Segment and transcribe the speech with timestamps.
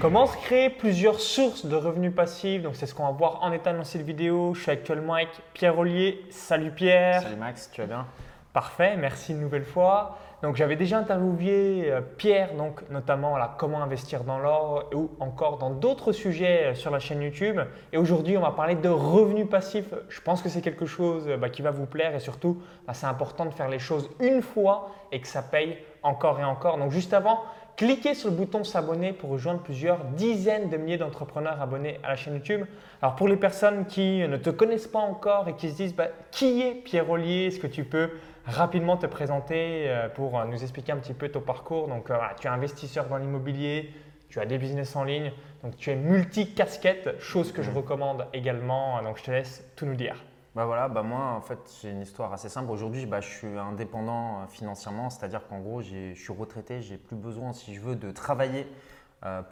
[0.00, 3.50] Comment se créer plusieurs sources de revenus passifs Donc c'est ce qu'on va voir en
[3.50, 4.54] état dans cette vidéo.
[4.54, 6.24] Je suis actuellement avec Pierre Ollier.
[6.30, 7.22] Salut Pierre.
[7.22, 8.06] Salut Max, tu vas bien?
[8.52, 10.16] Parfait, merci une nouvelle fois.
[10.40, 15.58] Donc j'avais déjà interviewé euh, Pierre, donc notamment là, comment investir dans l'or ou encore
[15.58, 17.60] dans d'autres sujets euh, sur la chaîne YouTube.
[17.92, 19.92] Et aujourd'hui, on va parler de revenus passifs.
[20.08, 22.94] Je pense que c'est quelque chose euh, bah, qui va vous plaire et surtout, bah,
[22.94, 26.78] c'est important de faire les choses une fois et que ça paye encore et encore.
[26.78, 27.42] Donc juste avant,
[27.78, 32.16] cliquez sur le bouton s'abonner pour rejoindre plusieurs dizaines de milliers d'entrepreneurs abonnés à la
[32.16, 32.66] chaîne YouTube.
[33.00, 36.08] Alors pour les personnes qui ne te connaissent pas encore et qui se disent bah,
[36.32, 38.10] qui est Pierre Ollier, est-ce que tu peux
[38.46, 41.86] rapidement te présenter euh, pour euh, nous expliquer un petit peu ton parcours?
[41.86, 43.94] Donc, euh, tu es investisseur dans l'immobilier,
[44.28, 45.30] tu as des business en ligne,
[45.62, 49.00] donc tu es multi-casquette, chose que je recommande également.
[49.02, 50.16] Donc, je te laisse tout nous dire.
[50.54, 52.70] Bah voilà, bah moi en fait j'ai une histoire assez simple.
[52.70, 57.52] Aujourd'hui bah, je suis indépendant financièrement, c'est-à-dire qu'en gros je suis retraité, j'ai plus besoin
[57.52, 58.66] si je veux de travailler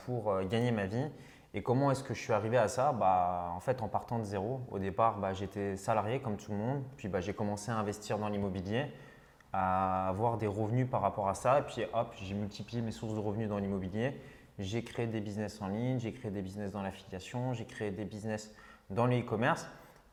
[0.05, 1.07] pour gagner ma vie.
[1.55, 2.93] Et comment est-ce que je suis arrivé à ça?
[2.93, 6.59] Bah, En fait, en partant de zéro, au départ, bah, j'étais salarié comme tout le
[6.59, 6.83] monde.
[6.99, 8.87] Puis bah, j'ai commencé à investir dans l'immobilier,
[9.53, 11.61] à avoir des revenus par rapport à ça.
[11.61, 14.21] Et puis hop, j'ai multiplié mes sources de revenus dans l'immobilier.
[14.59, 18.05] J'ai créé des business en ligne, j'ai créé des business dans l'affiliation, j'ai créé des
[18.05, 18.53] business
[18.91, 19.67] dans le e-commerce.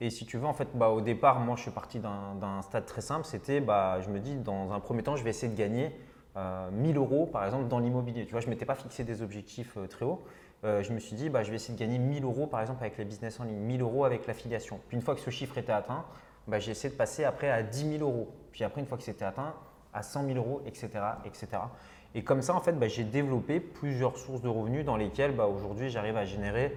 [0.03, 2.85] Et si tu veux, en fait, bah, au départ, moi, je suis parti d'un stade
[2.85, 3.25] très simple.
[3.25, 5.95] C'était, bah, je me dis, dans un premier temps, je vais essayer de gagner
[6.35, 8.25] euh, 1000 euros, par exemple, dans l'immobilier.
[8.25, 10.21] Tu vois, je ne m'étais pas fixé des objectifs euh, très hauts.
[10.65, 12.83] Euh, je me suis dit, bah, je vais essayer de gagner 1000 euros par exemple
[12.83, 14.77] avec les business en ligne, 1000 euros avec l'affiliation.
[14.89, 16.03] Puis une fois que ce chiffre était atteint,
[16.49, 18.29] bah, j'ai essayé de passer après à 10 000 euros.
[18.51, 19.53] Puis après, une fois que c'était atteint,
[19.93, 20.89] à 100 000 euros, etc.
[21.23, 21.47] etc.
[22.13, 25.45] Et comme ça, en fait, bah, j'ai développé plusieurs sources de revenus dans lesquelles bah,
[25.47, 26.75] aujourd'hui j'arrive à générer,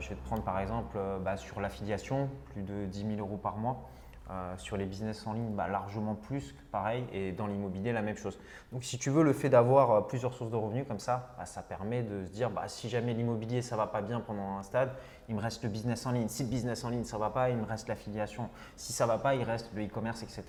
[0.00, 3.56] je vais te prendre par exemple euh, sur l'affiliation, plus de 10 000 euros par
[3.56, 3.88] mois.
[4.30, 8.16] Euh, sur les business en ligne, bah, largement plus, pareil, et dans l'immobilier, la même
[8.16, 8.38] chose.
[8.72, 11.44] Donc, si tu veux, le fait d'avoir euh, plusieurs sources de revenus comme ça, bah,
[11.44, 14.56] ça permet de se dire, bah, si jamais l'immobilier, ça ne va pas bien pendant
[14.56, 14.92] un stade,
[15.28, 16.28] il me reste le business en ligne.
[16.28, 18.48] Si le business en ligne, ça ne va pas, il me reste l'affiliation.
[18.76, 20.42] Si ça ne va pas, il reste le e-commerce, etc.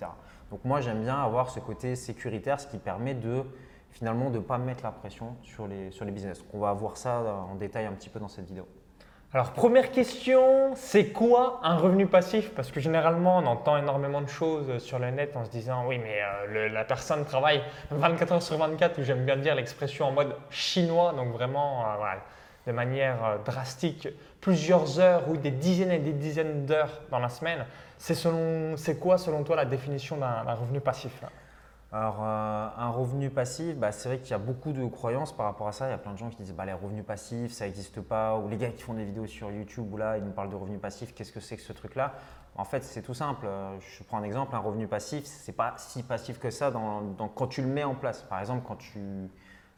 [0.50, 3.44] Donc, moi, j'aime bien avoir ce côté sécuritaire, ce qui permet de
[3.90, 6.42] finalement de ne pas mettre la pression sur les, sur les business.
[6.54, 8.66] on va voir ça en détail un petit peu dans cette vidéo.
[9.34, 12.54] Alors première question, c'est quoi un revenu passif?
[12.54, 15.98] Parce que généralement on entend énormément de choses sur le net en se disant oui
[15.98, 16.20] mais
[16.54, 17.60] euh, la personne travaille
[17.90, 22.14] 24 heures sur 24 ou j'aime bien dire l'expression en mode chinois, donc vraiment euh,
[22.68, 24.08] de manière euh, drastique,
[24.40, 27.66] plusieurs heures ou des dizaines et des dizaines d'heures dans la semaine.
[27.98, 31.24] C'est quoi selon toi la définition d'un revenu passif
[31.92, 35.46] alors, euh, un revenu passif, bah, c'est vrai qu'il y a beaucoup de croyances par
[35.46, 35.86] rapport à ça.
[35.86, 38.36] Il y a plein de gens qui disent bah, les revenus passifs, ça n'existe pas.
[38.38, 40.56] Ou les gars qui font des vidéos sur YouTube où là, ils nous parlent de
[40.56, 42.14] revenus passifs, qu'est-ce que c'est que ce truc-là?
[42.56, 43.46] En fait, c'est tout simple.
[43.78, 47.46] Je prends un exemple un revenu passif, ce n'est pas si passif que ça quand
[47.46, 48.22] tu le mets en place.
[48.22, 49.28] Par exemple, quand tu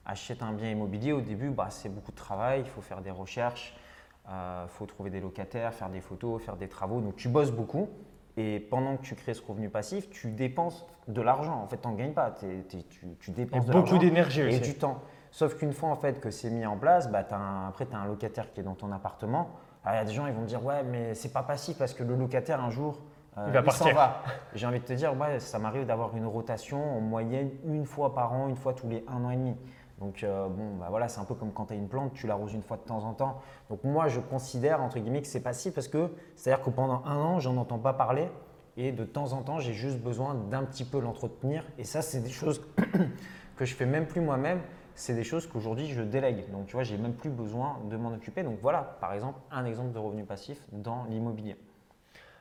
[0.06, 3.10] achètes un bien immobilier, au début, bah, c'est beaucoup de travail, il faut faire des
[3.10, 3.76] recherches,
[4.24, 7.00] il euh, faut trouver des locataires, faire des photos, faire des travaux.
[7.00, 7.88] Donc, tu bosses beaucoup.
[8.38, 11.60] Et pendant que tu crées ce revenu passif, tu dépenses de l'argent.
[11.60, 12.30] En fait, tu n'en gagnes pas.
[12.30, 15.02] tu, dépenses de beaucoup d'énergie et du temps.
[15.32, 17.26] Sauf qu'une fois en fait, que c'est mis en place, bah,
[17.68, 19.50] après, tu as un locataire qui est dans ton appartement.
[19.86, 21.94] Il y a des gens ils vont me dire Ouais, mais c'est pas passif parce
[21.94, 23.00] que le locataire, un jour,
[23.38, 23.92] euh, il, va partir.
[23.92, 24.22] va.
[24.54, 28.14] J'ai envie de te dire Ouais, ça m'arrive d'avoir une rotation en moyenne une fois
[28.14, 29.56] par an, une fois tous les un an et demi.
[30.00, 32.26] Donc euh, bon, bah voilà, c'est un peu comme quand tu as une plante, tu
[32.26, 33.40] l'arroses une fois de temps en temps.
[33.68, 37.16] Donc moi, je considère entre guillemets que c'est passif parce que c'est-à-dire que pendant un
[37.16, 38.28] an, j'en entends pas parler
[38.76, 41.64] et de temps en temps, j'ai juste besoin d'un petit peu l'entretenir.
[41.78, 42.62] Et ça, c'est des choses
[43.56, 44.60] que je fais même plus moi-même.
[44.94, 46.50] C'est des choses qu'aujourd'hui je délègue.
[46.50, 48.42] Donc tu vois, j'ai même plus besoin de m'en occuper.
[48.42, 51.56] Donc voilà, par exemple, un exemple de revenu passif dans l'immobilier.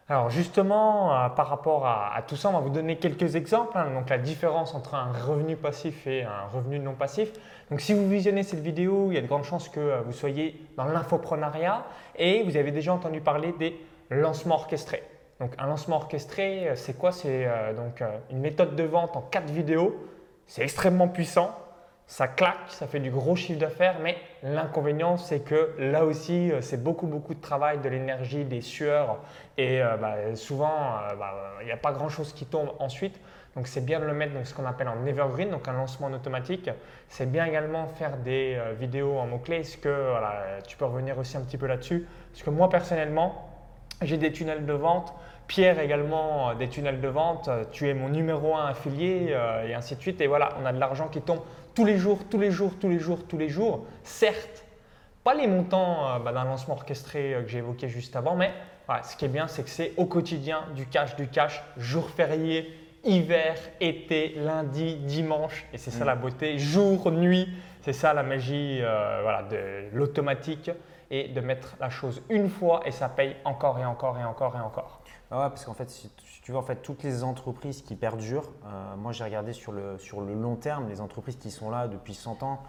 [0.09, 3.77] Alors justement, euh, par rapport à, tout ça, on va vous donner quelques exemples.
[3.77, 3.91] Hein.
[3.93, 7.29] donc la différence entre un revenu passif et un revenu non passif.
[7.69, 10.13] Donc si vous visionnez cette vidéo, il y a de grandes chances que euh, vous
[10.13, 11.83] soyez dans l'infoprenariat
[12.15, 13.77] et vous avez déjà entendu parler des
[14.09, 15.03] lancements orchestrés.
[15.41, 17.11] Donc un lancement orchestré, euh, c'est quoi?
[17.11, 17.45] C'est
[17.75, 18.01] donc
[18.31, 19.93] une méthode de vente en quatre vidéos.
[20.45, 21.51] C'est extrêmement puissant
[22.07, 26.61] ça claque, ça fait du gros chiffre d'affaires, mais l'inconvénient, c'est que là aussi, euh,
[26.61, 29.17] c'est beaucoup, beaucoup de travail, de l'énergie, des sueurs,
[29.57, 33.19] et euh, bah, souvent, euh, bah, il n'y a pas grand-chose qui tombe ensuite.
[33.57, 36.07] Donc, c'est bien de le mettre dans ce qu'on appelle en evergreen, donc un lancement
[36.07, 36.69] en automatique.
[37.09, 39.57] C'est bien également faire des vidéos en mots-clés.
[39.57, 40.13] Est-ce que
[40.67, 43.49] tu peux revenir aussi un petit peu là-dessus Parce que moi, personnellement,
[44.03, 45.11] j'ai des tunnels de vente.
[45.47, 47.49] Pierre également des tunnels de vente.
[47.71, 50.21] Tu es mon numéro un affilié et ainsi de suite.
[50.21, 51.39] Et voilà, on a de l'argent qui tombe
[51.77, 53.85] tous les jours, tous les jours, tous les jours, tous les jours.
[54.01, 54.65] Certes,
[55.23, 58.51] pas les montants euh, bah, d'un lancement orchestré euh, que j'ai évoqué juste avant, mais
[59.03, 62.73] ce qui est bien, c'est que c'est au quotidien du cash, du cash, jour férié,
[63.03, 66.07] hiver, été, lundi, dimanche, et c'est ça mm.
[66.07, 67.47] la beauté, jour, nuit,
[67.83, 70.71] C'est ça la magie euh, voilà, de l'automatique
[71.11, 74.55] et de mettre la chose une fois et ça paye encore et encore et encore
[74.57, 74.96] et encore.
[75.29, 76.09] Ah ouais, parce qu'en fait, si
[76.41, 79.97] tu veux, en fait, toutes les entreprises qui perdurent, euh, moi j'ai regardé sur le,
[79.97, 82.59] sur le long terme, les entreprises qui sont là depuis 100 ans,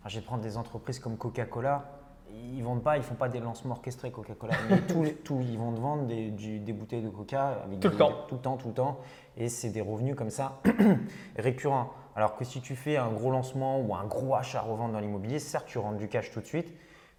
[0.00, 1.84] enfin, je vais prendre des entreprises comme Coca-Cola,
[2.32, 5.72] ils vendent pas, ils font pas des lancements orchestrés Coca-Cola, mais tout, tout, ils vont
[5.72, 8.68] te vendre des, des bouteilles de Coca avec tout le temps, tout le temps, tout
[8.68, 9.00] le temps,
[9.36, 10.60] et c'est des revenus comme ça
[11.36, 11.90] récurrents.
[12.14, 15.38] Alors que si tu fais un gros lancement ou un gros achat revente dans l'immobilier,
[15.38, 16.72] certes tu rentres du cash tout de suite,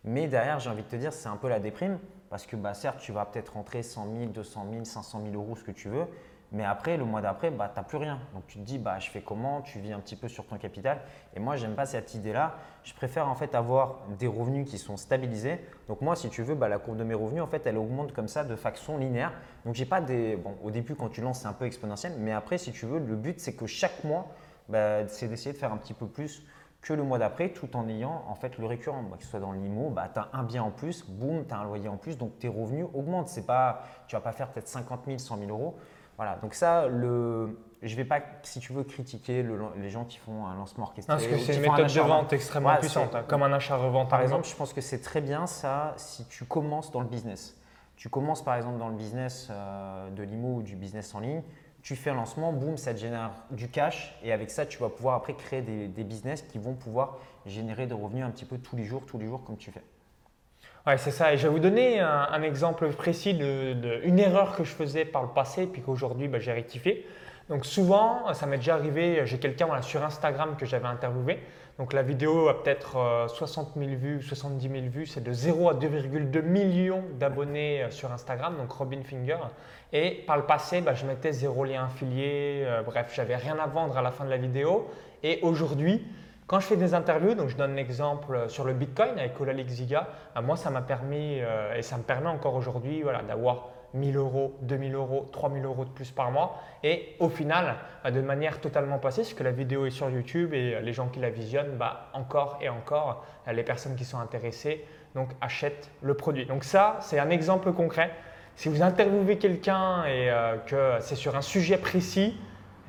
[0.07, 1.99] mais derrière j'ai envie de te dire c'est un peu la déprime
[2.29, 5.55] parce que bah, certes, tu vas peut-être rentrer 100 000, 200 000, 500 000 euros,
[5.55, 6.05] ce que tu veux.
[6.53, 8.19] Mais après, le mois d'après, bah, tu n'as plus rien.
[8.33, 10.57] Donc tu te dis, bah, je fais comment Tu vis un petit peu sur ton
[10.57, 11.01] capital.
[11.35, 12.55] Et moi, j'aime pas cette idée-là.
[12.83, 15.59] Je préfère en fait avoir des revenus qui sont stabilisés.
[15.87, 18.13] Donc moi, si tu veux, bah, la courbe de mes revenus, en fait, elle augmente
[18.13, 19.33] comme ça de façon linéaire.
[19.65, 20.37] Donc j'ai pas des…
[20.37, 22.13] Bon, au début, quand tu lances, c'est un peu exponentiel.
[22.17, 24.27] Mais après, si tu veux, le but, c'est que chaque mois,
[24.69, 26.43] bah, c'est d'essayer de faire un petit peu plus
[26.81, 29.03] que le mois d'après tout en ayant en fait le récurrent.
[29.17, 31.57] que ce soit dans l'IMO, bah, tu as un bien en plus, boum, tu as
[31.57, 33.29] un loyer en plus, donc tes revenus augmentent.
[33.29, 35.77] C'est pas, tu vas pas faire peut-être 50 000, 100 000 euros.
[36.17, 39.45] Voilà, donc ça, le, je vais pas, si tu veux, critiquer
[39.75, 41.13] les gens qui font un lancement orchestré.
[41.13, 44.09] Parce que c'est une méthode de vente extrêmement puissante, hein, comme un achat-revente.
[44.09, 47.55] Par exemple, je pense que c'est très bien ça si tu commences dans le business.
[47.95, 51.41] Tu commences par exemple dans le business euh, de l'IMO ou du business en ligne,
[51.87, 54.89] tu fais un lancement, boum, ça te génère du cash et avec ça, tu vas
[54.89, 58.75] pouvoir après créer des, business qui vont pouvoir générer des revenus un petit peu tous
[58.75, 59.83] les jours, tous les jours comme tu fais.
[60.87, 61.33] Ouais, c'est ça.
[61.33, 65.27] Et je vais vous donner un, exemple précis d'une erreur que je faisais par le
[65.27, 67.05] passé puis qu'aujourd'hui bah, j'ai rectifié.
[67.49, 71.39] Donc souvent, ça m'est déjà arrivé, j'ai quelqu'un sur Instagram que j'avais interviewé.
[71.77, 75.73] Donc la vidéo a peut-être 60 000 vues, 70 000 vues, c'est de 0 à
[75.73, 79.39] 2,2 millions d'abonnés euh, sur Instagram, donc Robin Finger.
[79.91, 83.67] Et par le passé, bah, je mettais zéro lien affilié, euh, bref, j'avais rien à
[83.67, 84.89] vendre à la fin de la vidéo.
[85.21, 86.01] Et aujourd'hui,
[86.47, 89.73] quand je fais des interviews, donc je donne l'exemple euh, sur le Bitcoin avec Olalix
[89.73, 91.39] Ziga, bah, moi ça m'a permis
[91.75, 95.89] et ça me permet encore aujourd'hui voilà, d'avoir 1000 euros, 2000 euros, 3000 euros de
[95.89, 96.61] plus par mois.
[96.83, 100.75] Et au final, de manière totalement passée, parce que la vidéo est sur YouTube et
[100.75, 104.19] euh, les gens qui la visionnent, bah, encore et encore, euh, les personnes qui sont
[104.19, 104.85] intéressées
[105.15, 106.45] donc, achètent le produit.
[106.45, 108.11] Donc ça, c'est un exemple concret.
[108.55, 112.37] Si vous interviewez quelqu'un et euh, que c'est sur un sujet précis,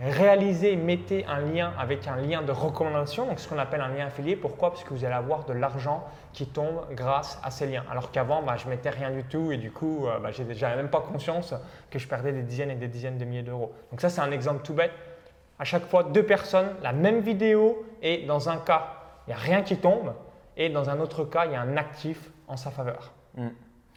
[0.00, 4.06] réalisez, mettez un lien avec un lien de recommandation, donc ce qu'on appelle un lien
[4.06, 4.36] affilié.
[4.36, 4.70] Pourquoi?
[4.70, 7.84] Parce que vous allez avoir de l'argent qui tombe grâce à ces liens.
[7.90, 10.76] Alors qu'avant, bah, je mettais rien du tout et du coup, euh, bah, je n'avais
[10.76, 11.54] même pas conscience
[11.90, 13.72] que je perdais des dizaines et des dizaines de milliers d'euros.
[13.90, 14.92] Donc ça, c'est un exemple tout bête.
[15.58, 18.94] À chaque fois, deux personnes, la même vidéo et dans un cas,
[19.26, 20.14] il n'y a rien qui tombe
[20.56, 23.12] et dans un autre cas, il y a un actif en sa faveur.
[23.36, 23.48] Mm.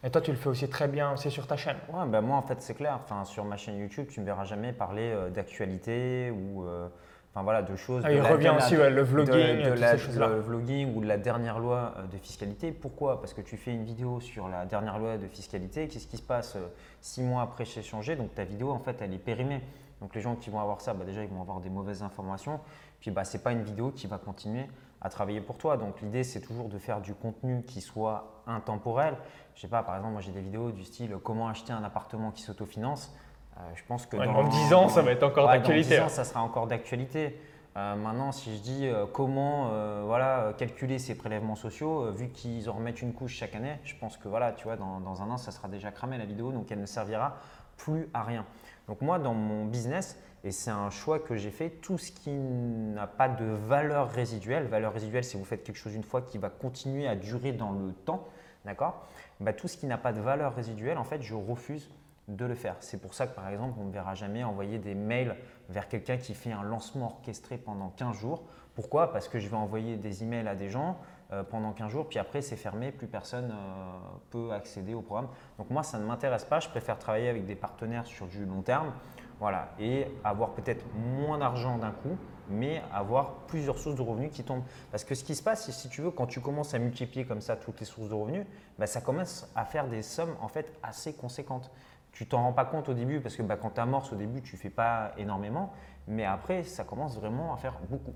[0.04, 1.76] Et toi, tu le fais aussi très bien aussi sur ta chaîne.
[1.92, 2.98] Ouais, ben moi, en fait, c'est clair.
[3.02, 6.88] Enfin, sur ma chaîne YouTube, tu ne me verras jamais parler euh, d'actualité ou euh,
[7.32, 8.02] enfin, voilà, de choses.
[8.04, 11.94] Ah, il revient aussi le vlogging, de, la, le vlogging ou de la dernière loi
[11.96, 12.72] euh, de fiscalité.
[12.72, 13.20] Pourquoi?
[13.20, 15.86] Parce que tu fais une vidéo sur la dernière loi de fiscalité.
[15.86, 16.56] Qu'est-ce qui se passe
[17.00, 19.60] six mois après chez changé Donc ta vidéo, en fait, elle est périmée.
[20.00, 22.58] Donc les gens qui vont avoir ça, bah, déjà, ils vont avoir des mauvaises informations.
[23.00, 24.66] Puis bah, ce n'est pas une vidéo qui va continuer
[25.02, 25.76] à travailler pour toi.
[25.76, 29.16] Donc l'idée, c'est toujours de faire du contenu qui soit intemporel.
[29.54, 32.30] Je sais pas, par exemple, moi j'ai des vidéos du style comment acheter un appartement
[32.30, 33.14] qui s'autofinance.
[33.58, 35.96] Euh, je pense que dans, 10 ans, ça va être encore d'actualité.
[35.98, 37.38] Dans 10 ans, ça sera encore d'actualité.
[37.76, 39.70] Euh, maintenant, si je dis euh, comment
[40.06, 44.16] voilà, calculer ces prélèvements sociaux, vu qu'ils en remettent une couche chaque année, je pense
[44.16, 46.70] que voilà, tu vois, dans, dans, un an, ça sera déjà cramé la vidéo, donc
[46.70, 47.36] elle ne servira
[47.76, 48.46] plus à rien.
[48.88, 51.70] Donc moi, dans mon business, et c'est un choix que j'ai fait.
[51.70, 55.94] Tout ce qui n'a pas de valeur résiduelle, valeur résiduelle, c'est vous faites quelque chose
[55.94, 58.28] une fois qui va continuer à durer dans le temps,
[58.64, 59.06] d'accord?
[59.40, 61.88] Bah, Tout ce qui n'a pas de valeur résiduelle, en fait, je refuse
[62.28, 62.76] de le faire.
[62.80, 65.36] C'est pour ça que par exemple, on ne verra jamais envoyer des mails
[65.68, 68.44] vers quelqu'un qui fait un lancement orchestré pendant 15 jours.
[68.74, 69.12] Pourquoi?
[69.12, 70.98] Parce que je vais envoyer des emails à des gens
[71.32, 73.98] euh, pendant 15 jours, puis après c'est fermé, plus personne euh,
[74.30, 75.28] peut accéder au programme.
[75.58, 78.62] Donc moi, ça ne m'intéresse pas, je préfère travailler avec des partenaires sur du long
[78.62, 78.92] terme.
[79.42, 82.16] Voilà, et avoir peut-être moins d'argent d'un coup,
[82.48, 84.62] mais avoir plusieurs sources de revenus qui tombent.
[84.92, 87.40] Parce que ce qui se passe, si tu veux, quand tu commences à multiplier comme
[87.40, 88.46] ça toutes les sources de revenus,
[88.78, 91.72] bah, ça commence à faire des sommes en fait assez conséquentes.
[92.12, 94.42] Tu t'en rends pas compte au début parce que bah, quand tu amorces au début,
[94.42, 95.72] tu fais pas énormément,
[96.06, 98.14] mais après, ça commence vraiment à faire beaucoup.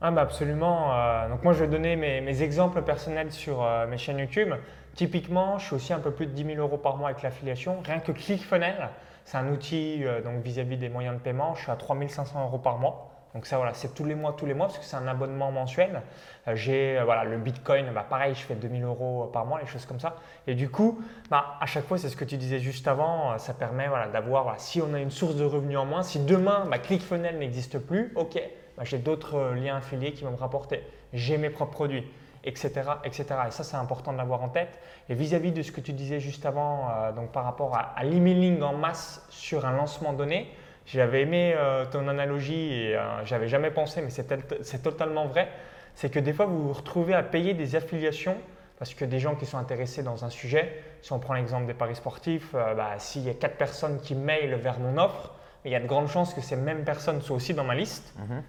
[0.00, 0.94] Ah bah absolument.
[0.94, 4.54] Euh, donc moi, je vais donner mes, exemples personnels sur euh, mes chaînes YouTube.
[4.94, 7.80] Typiquement, je suis aussi un peu plus de 10 000 euros par mois avec l'affiliation.
[7.84, 8.88] Rien que ClickFunnels,
[9.30, 11.54] c'est un outil euh, donc vis-à-vis des moyens de paiement.
[11.54, 13.12] Je suis à 3500 euros par mois.
[13.32, 15.52] Donc ça, voilà, c'est tous les mois, tous les mois, parce que c'est un abonnement
[15.52, 16.02] mensuel.
[16.48, 19.68] Euh, j'ai euh, voilà, le Bitcoin, bah, pareil, je fais 2000 euros par mois, les
[19.68, 20.16] choses comme ça.
[20.48, 23.54] Et du coup, bah, à chaque fois, c'est ce que tu disais juste avant, ça
[23.54, 26.80] permet voilà, d'avoir, si on a une source de revenus en moins, si demain, bah,
[26.80, 28.42] ClickFunnels n'existe plus, ok,
[28.76, 30.82] bah, j'ai d'autres liens affiliés qui vont me rapporter.
[31.12, 32.04] J'ai mes propres produits
[32.44, 32.70] etc.,
[33.04, 33.26] etc.
[33.48, 34.78] Et ça, c'est important de l'avoir en tête.
[35.08, 38.62] Et vis-à-vis de ce que tu disais juste avant, euh, donc par rapport à, l'emailing
[38.62, 40.52] en masse sur un lancement donné,
[40.86, 45.48] j'avais aimé euh, ton analogie et euh, j'avais jamais pensé, mais c'est totalement vrai.
[45.94, 48.36] C'est que des fois, vous vous retrouvez à payer des affiliations
[48.78, 51.74] parce que des gens qui sont intéressés dans un sujet, si on prend l'exemple des
[51.74, 55.34] paris sportifs, bah, s'il y a quatre personnes qui mailent vers mon offre,
[55.66, 58.14] il y a de grandes chances que ces mêmes personnes soient aussi dans ma liste.
[58.18, 58.42] Mhm.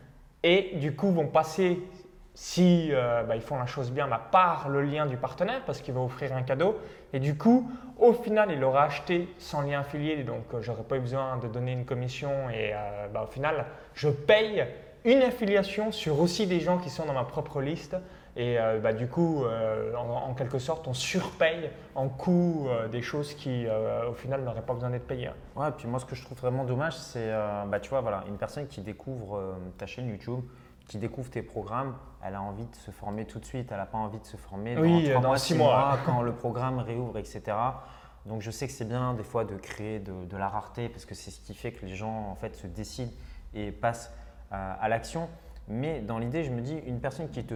[0.43, 1.79] Et du coup, vont passer
[2.33, 5.81] si euh, bah, ils font la chose bien, bah, par le lien du partenaire parce
[5.81, 6.77] qu'il va offrir un cadeau.
[7.13, 10.97] Et du coup, au final, il aura acheté sans lien affilié, donc euh, j'aurais pas
[10.97, 12.49] eu besoin de donner une commission.
[12.49, 14.65] Et euh, bah, au final, je paye
[15.03, 17.95] une affiliation sur aussi des gens qui sont dans ma propre liste.
[18.37, 18.57] Et
[18.97, 19.43] du coup,
[19.97, 23.65] en, quelque sorte, on surpaye en coût des choses qui,
[24.09, 25.31] au final, n'auraient pas besoin d'être payées.
[25.57, 27.29] Ouais, et puis moi, ce que je trouve vraiment dommage, c'est,
[27.81, 30.39] tu vois, voilà, une personne qui découvre ta chaîne YouTube,
[30.91, 33.71] qui découvre tes programmes, elle a envie de se former tout de suite.
[33.71, 37.17] Elle n'a pas envie de se former dans, mois, six mois, quand le programme réouvre,
[37.17, 37.43] etc.
[38.25, 41.15] Donc je sais que c'est bien des fois de créer de, la rareté parce que
[41.15, 43.13] c'est ce qui fait que les gens en fait se décident
[43.53, 44.13] et passent
[44.51, 45.29] euh, à l'action.
[45.69, 47.55] Mais dans l'idée, je me dis, une personne qui te,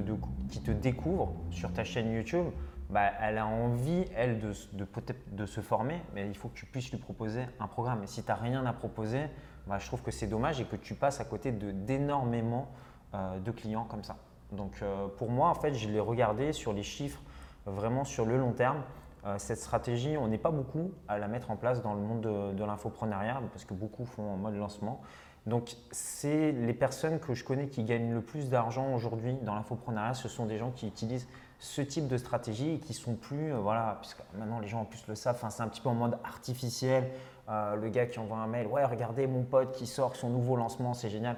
[0.50, 2.46] qui te découvre sur ta chaîne YouTube,
[2.90, 4.88] bah, elle a envie, elle, de, de,
[5.34, 8.02] de se former, mais il faut que tu puisses lui proposer un programme.
[8.02, 9.26] Et si tu n'as rien à proposer,
[9.68, 12.72] bah, je trouve que c'est dommage et que tu passes à côté d'énormément
[13.14, 14.18] de clients comme ça.
[14.52, 17.22] Donc euh, pour moi, en fait, je l'ai regardé sur les chiffres
[17.66, 18.82] vraiment sur le long terme.
[19.26, 22.22] Euh, cette stratégie, on n'est pas beaucoup à la mettre en place dans le monde
[22.22, 25.02] de, de l'infoprenariat parce que beaucoup font en mode lancement.
[25.46, 30.16] Donc, c'est les personnes que je connais qui gagnent le plus d'argent aujourd'hui dans l'infoprenariat,
[30.16, 31.28] ce sont des gens qui utilisent
[31.60, 35.06] ce type de stratégie et qui sont plus, voilà, puisque maintenant les gens en plus
[35.08, 37.12] le savent, c'est un petit peu en mode artificiel.
[37.48, 40.96] le gars qui envoie un mail, ouais, regardez mon pote qui sort son nouveau lancement,
[40.96, 41.38] c'est génial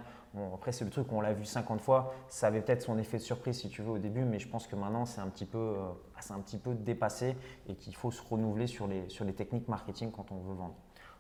[0.54, 2.14] après, c'est le truc, on l'a vu 50 fois.
[2.28, 4.68] Ça avait peut-être son effet de surprise, si tu veux, au début, mais je pense
[4.68, 7.36] que maintenant, c'est un, petit peu, euh, un petit peu dépassé
[7.68, 10.76] et qu'il faut se renouveler sur les, sur les techniques marketing quand on veut vendre.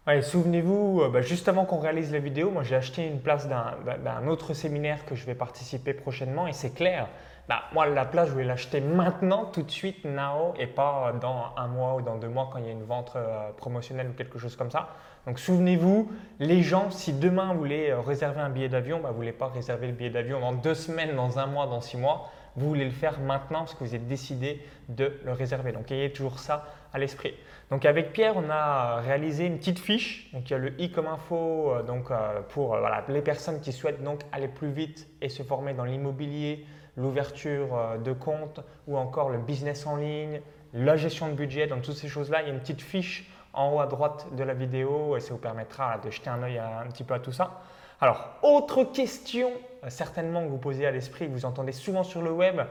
[0.08, 3.50] Ouais, Souvenez-vous, euh, bah, juste avant qu'on réalise la vidéo, moi j'ai acheté une place
[3.50, 7.10] d'un autre séminaire que je vais participer prochainement et c'est clair.
[7.48, 11.54] Bah, moi, la place, je vais l'acheter maintenant, tout de suite, now, et pas dans
[11.56, 14.14] un mois ou dans deux mois quand il y a une vente euh, promotionnelle ou
[14.14, 14.90] quelque chose comme ça.
[15.26, 19.14] Donc souvenez-vous, les gens, si demain vous voulez euh, réserver un billet d'avion, bah, vous
[19.14, 21.96] ne voulez pas réserver le billet d'avion dans deux semaines, dans un mois, dans six
[21.96, 25.72] mois, vous voulez le faire maintenant parce que vous êtes décidé de le réserver.
[25.72, 27.34] Donc ayez toujours ça à l'esprit.
[27.70, 30.30] Donc avec Pierre, on a réalisé une petite fiche.
[30.34, 32.10] Donc il y a le i comme info euh, donc,
[32.50, 32.78] pour
[33.08, 36.66] les personnes qui souhaitent donc aller plus vite et se former dans l'immobilier,
[36.98, 40.42] l'ouverture de compte ou encore le business en ligne,
[40.74, 41.68] la gestion de budget.
[41.68, 44.44] Donc toutes ces choses-là, il y a une petite fiche en haut à droite de
[44.44, 47.32] la vidéo et ça vous permettra de jeter un œil un petit peu à tout
[47.32, 47.62] ça.
[48.00, 49.52] Alors, autre question
[49.84, 52.62] euh, certainement que vous posez à l'esprit, que vous entendez souvent sur le web,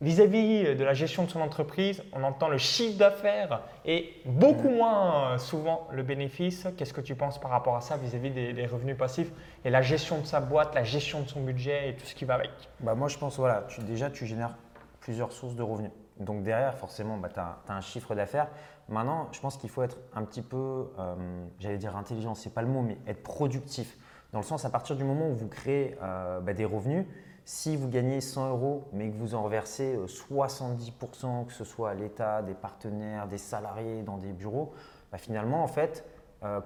[0.00, 5.32] vis-à-vis de la gestion de son entreprise, on entend le chiffre d'affaires et beaucoup moins
[5.32, 6.66] euh, souvent le bénéfice.
[6.76, 9.30] Qu'est-ce que tu penses par rapport à ça vis-à-vis des, revenus passifs
[9.64, 12.24] et la gestion de sa boîte, la gestion de son budget et tout ce qui
[12.24, 12.50] va avec?
[12.80, 14.56] Bah Moi, je pense, voilà, tu, déjà, tu génères
[15.00, 15.92] plusieurs sources de revenus.
[16.18, 18.48] Donc derrière, forcément, bah, tu as, un chiffre d'affaires.
[18.88, 21.14] Maintenant, je pense qu'il faut être un petit peu, euh,
[21.58, 23.96] j'allais dire intelligent, c'est pas le mot, mais être productif.
[24.32, 27.06] Dans le sens, à partir du moment où vous créez euh, bah, des revenus,
[27.46, 30.90] si vous gagnez 100 euros, mais que vous en reversez 70%,
[31.24, 34.74] euh, que ce soit à l'État, des partenaires, des salariés, dans des bureaux,
[35.10, 36.04] bah, finalement, en fait,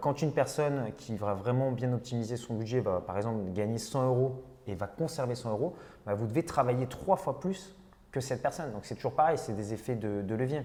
[0.00, 4.08] quand une personne qui va vraiment bien optimiser son budget va, par exemple, gagner 100
[4.08, 5.74] euros et va conserver 100 euros,
[6.06, 7.74] vous devez travailler trois fois plus
[8.10, 8.72] que cette personne.
[8.72, 10.62] Donc c'est toujours pareil, c'est des effets de, levier.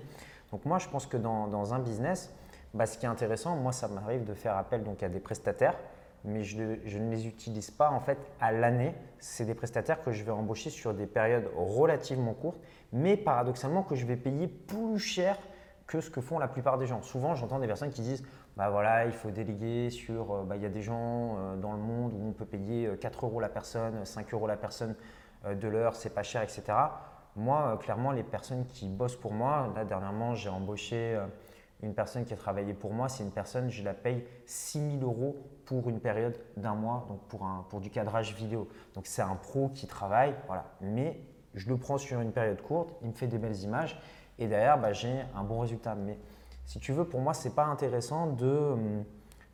[0.52, 2.34] Donc moi, je pense que dans, un business,
[2.74, 5.78] bah, ce qui est intéressant, moi, ça m'arrive de faire appel donc, à des prestataires,
[6.26, 8.94] mais je, ne les utilise pas en fait à l'année.
[9.20, 12.60] C'est des prestataires que je vais embaucher sur des périodes relativement courtes,
[12.92, 15.38] mais paradoxalement que je vais payer plus cher
[15.88, 17.02] que ce que font la plupart des gens.
[17.02, 18.24] Souvent, j'entends des personnes qui disent
[18.58, 20.34] bah voilà, il faut déléguer sur.
[20.34, 22.90] Euh, bah, il y a des gens euh, dans le monde où on peut payer
[23.00, 24.96] 4 euh, euros la personne, 5 euros la personne
[25.46, 26.64] de l'heure, c'est pas cher, etc.
[27.36, 31.20] Moi, clairement, les personnes qui bossent pour moi, là dernièrement, j'ai embauché
[31.84, 33.10] une personne qui a travaillé pour moi.
[33.10, 37.20] C'est une personne, je la paye 6 000 euros pour une période d'un mois, donc
[37.28, 38.68] pour, un, pour du cadrage vidéo.
[38.94, 40.66] Donc c'est un pro qui travaille, voilà.
[40.82, 41.20] Mais
[41.54, 44.00] je le prends sur une période courte, il me fait des belles images
[44.38, 45.96] et derrière, bah, j'ai un bon résultat.
[45.96, 46.18] Mais
[46.66, 49.04] si tu veux, pour moi, ce n'est pas intéressant de hum,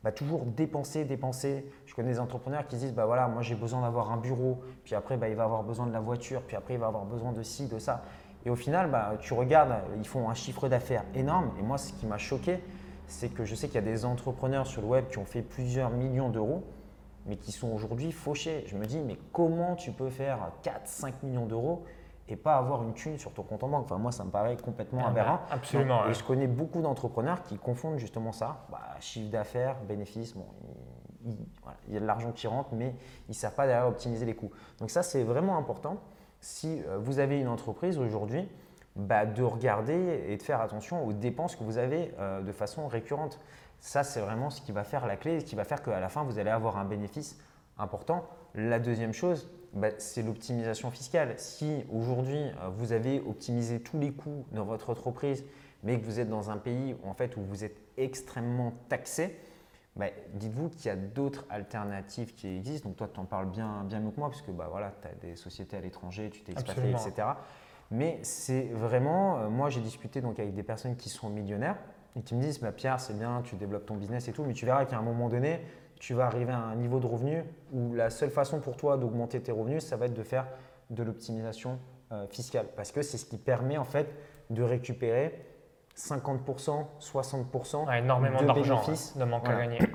[0.02, 1.70] bah, toujours dépenser, dépenser.
[1.86, 4.94] Je connais des entrepreneurs qui disent bah voilà, moi j'ai besoin d'avoir un bureau, puis
[4.94, 7.32] après bah, il va avoir besoin de la voiture, puis après il va avoir besoin
[7.32, 8.02] de ci, de ça.
[8.44, 11.50] Et au final, bah, tu regardes, ils font un chiffre d'affaires énorme.
[11.58, 12.60] Et moi, ce qui m'a choqué,
[13.06, 15.42] c'est que je sais qu'il y a des entrepreneurs sur le web qui ont fait
[15.42, 16.64] plusieurs millions d'euros,
[17.26, 18.64] mais qui sont aujourd'hui fauchés.
[18.66, 21.84] Je me dis, mais comment tu peux faire 4-5 millions d'euros
[22.28, 23.84] et pas avoir une thune sur ton compte en banque?
[23.84, 25.40] Enfin, moi, ça me paraît complètement Ah bah, aberrant.
[25.50, 26.14] absolument, Et ouais.
[26.14, 28.64] je connais beaucoup d'entrepreneurs qui confondent justement ça.
[28.72, 30.46] Bah, chiffre d'affaires, bénéfices, bon,
[31.24, 32.92] il, il- voilà, il y a de l'argent qui rentre, mais
[33.28, 34.50] ils ne savent pas derrière optimiser les coûts.
[34.80, 35.98] Donc ça, c'est vraiment important.
[36.42, 38.48] Si euh, vous avez une entreprise aujourd'hui,
[38.96, 42.88] bah, de regarder et de faire attention aux dépenses que vous avez euh, de façon
[42.88, 43.38] récurrente.
[43.80, 46.08] Ça, c'est vraiment ce qui va faire la clé, ce qui va faire qu'à la
[46.08, 47.38] fin, vous allez avoir un bénéfice
[47.78, 48.26] important.
[48.54, 51.34] La deuxième chose, bah, c'est l'optimisation fiscale.
[51.38, 55.44] Si aujourd'hui, euh, vous avez optimisé tous les coûts dans votre entreprise,
[55.84, 59.38] mais que vous êtes dans un pays en fait, où vous êtes extrêmement taxé,
[59.96, 62.88] bah, dites-vous qu'il y a d'autres alternatives qui existent.
[62.88, 65.08] Donc toi, tu en parles bien, bien mieux que moi, parce que bah, voilà, tu
[65.08, 67.28] as des sociétés à l'étranger, tu t'es expatrié, etc.
[67.90, 71.76] Mais c'est vraiment, euh, moi j'ai discuté donc avec des personnes qui sont millionnaires
[72.16, 74.54] et qui me disent, bah, Pierre, c'est bien, tu développes ton business et tout, mais
[74.54, 75.60] tu verras qu'à un moment donné,
[76.00, 79.40] tu vas arriver à un niveau de revenu où la seule façon pour toi d'augmenter
[79.42, 80.48] tes revenus, ça va être de faire
[80.90, 81.78] de l'optimisation
[82.12, 82.66] euh, fiscale.
[82.76, 84.08] Parce que c'est ce qui permet en fait
[84.50, 85.51] de récupérer
[85.96, 89.12] 50%, 60% Ouais, énormément de d'argent bénéfices.
[89.14, 89.78] ouais, de manque à gagner.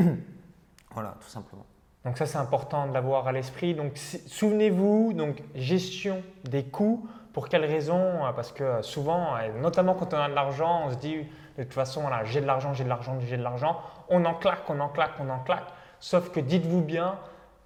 [0.94, 1.66] Voilà, tout simplement.
[2.06, 3.76] Donc ça, c'est important de l'avoir à l'esprit.
[3.76, 7.08] Donc souvenez-vous, donc gestion des coûts.
[7.34, 8.26] Pour quelles raisons?
[8.26, 11.18] Euh, Parce que souvent, et notamment quand on a de l'argent, on se dit
[11.58, 13.78] de toute façon, voilà, j'ai de l'argent, j'ai de l'argent, j'ai de l'argent.
[14.10, 15.68] On en claque, on en claque, on en claque.
[16.00, 17.16] Sauf que dites-vous bien,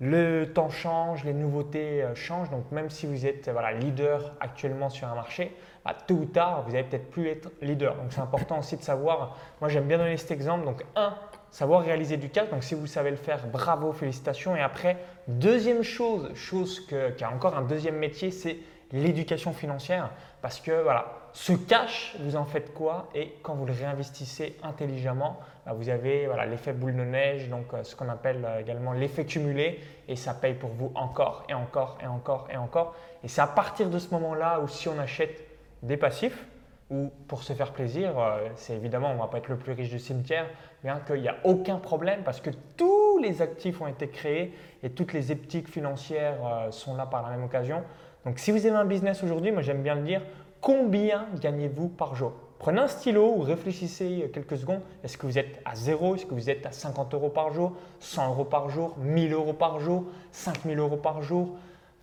[0.01, 2.49] le temps change, les nouveautés euh, changent.
[2.49, 5.55] Donc même si vous êtes voilà, leader actuellement sur un marché,
[5.85, 7.95] bah, tôt ou tard, vous allez peut-être plus être leader.
[7.95, 9.37] Donc c'est important aussi de savoir.
[9.61, 10.65] Moi, j'aime bien donner cet exemple.
[10.65, 11.13] Donc un,
[11.51, 12.49] savoir réaliser du cash.
[12.49, 14.55] Donc si vous savez le faire, bravo, félicitations.
[14.55, 18.57] Et après, deuxième chose, chose qui a encore un deuxième métier, c'est
[18.91, 20.09] l'éducation financière.
[20.41, 25.39] Parce que voilà, ce cash, vous en faites quoi Et quand vous le réinvestissez intelligemment,
[25.65, 29.25] bah, vous avez l'effet boule de neige, donc euh, ce qu'on appelle euh, également l'effet
[29.25, 32.95] cumulé, et ça paye pour vous encore et encore et encore et encore.
[33.23, 35.45] Et c'est à partir de ce moment-là où si on achète
[35.83, 36.45] des passifs,
[36.89, 39.71] ou pour se faire plaisir, euh, c'est évidemment, on ne va pas être le plus
[39.71, 40.47] riche du cimetière,
[40.83, 44.53] bien qu'il n'y a aucun problème parce que tous les actifs ont été créés
[44.83, 47.83] et toutes les éthiques financières sont là par la même occasion.
[48.25, 50.21] Donc si vous avez un business aujourd'hui, moi j'aime bien le dire,
[50.61, 52.33] combien gagnez-vous par jour?
[52.59, 54.81] Prenez un stylo ou réfléchissez quelques secondes.
[55.03, 56.15] Est-ce que vous êtes à zéro?
[56.15, 57.73] Est-ce que vous êtes à 50 euros par jour?
[57.99, 58.95] 100 euros par jour?
[58.99, 60.05] 1000 euros par jour?
[60.31, 61.55] 5000 euros par jour?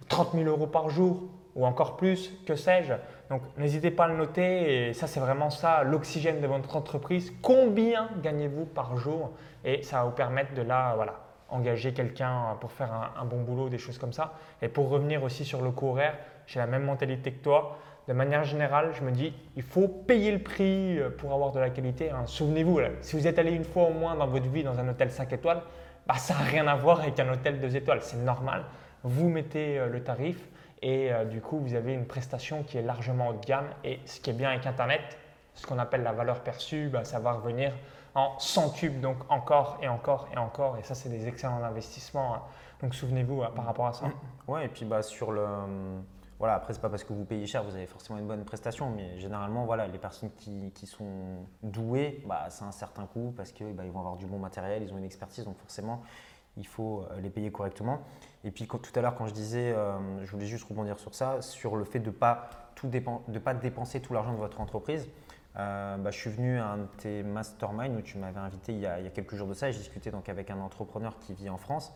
[0.09, 1.23] 30 000 euros par jour?
[1.55, 2.95] Ou encore plus, que sais-je?
[3.31, 7.33] Donc n'hésitez pas à le noter et ça c'est vraiment ça l'oxygène de votre entreprise.
[7.43, 9.31] Combien gagnez-vous par jour?
[9.65, 13.69] Et ça va vous permettre de là, voilà, engager quelqu'un pour faire un, bon boulot,
[13.69, 14.35] des choses comme ça.
[14.63, 16.17] Et pour revenir aussi sur le coût horaire,
[16.47, 17.77] j'ai la même mentalité que toi.
[18.09, 21.61] De manière générale, je me dis, il faut payer le prix euh, pour avoir de
[21.61, 22.11] la qualité.
[22.11, 22.23] hein.
[22.27, 25.11] Souvenez-vous, si vous êtes allé une fois au moins dans votre vie dans un hôtel
[25.11, 25.61] 5 étoiles,
[26.07, 28.01] bah, ça n'a rien à voir avec un hôtel 2 étoiles.
[28.01, 28.65] C'est normal.
[29.05, 30.39] Vous mettez euh, le tarif
[30.81, 33.69] et euh, du coup, vous avez une prestation qui est largement haut de gamme.
[33.85, 35.03] Et ce qui est bien avec Internet,
[35.55, 37.75] ce qu'on appelle la valeur perçue, bah, ça va revenir
[38.15, 40.79] en 100 cubes, donc encore et encore et encore.
[40.79, 42.37] Et ça, c'est des excellents investissements.
[42.37, 42.43] hein.
[42.81, 44.07] Donc souvenez-vous par rapport à ça.
[44.47, 45.45] Ouais, et puis bah, sur le.
[46.39, 48.91] Voilà, après, c'est pas parce que vous payez cher, vous avez forcément une bonne prestation,
[48.91, 53.51] mais généralement, voilà, les personnes qui, qui sont douées, bah, c'est un certain coût parce
[53.51, 56.03] qu'ils bah, vont avoir du bon matériel, ils ont une expertise, donc forcément,
[56.57, 58.03] il faut euh, les payer correctement.
[58.45, 61.43] Et puis tout à l'heure, quand je disais, euh, je voulais juste rebondir sur ça,
[61.43, 62.51] sur le fait de ne pas,
[63.45, 65.09] pas dépenser tout l'argent de votre entreprise.
[65.57, 68.79] Euh, bah, je suis venu à un de tes masterminds où tu m'avais invité il
[68.79, 70.61] y, a, il y a quelques jours de ça et j'ai discuté donc avec un
[70.61, 71.93] entrepreneur qui vit en France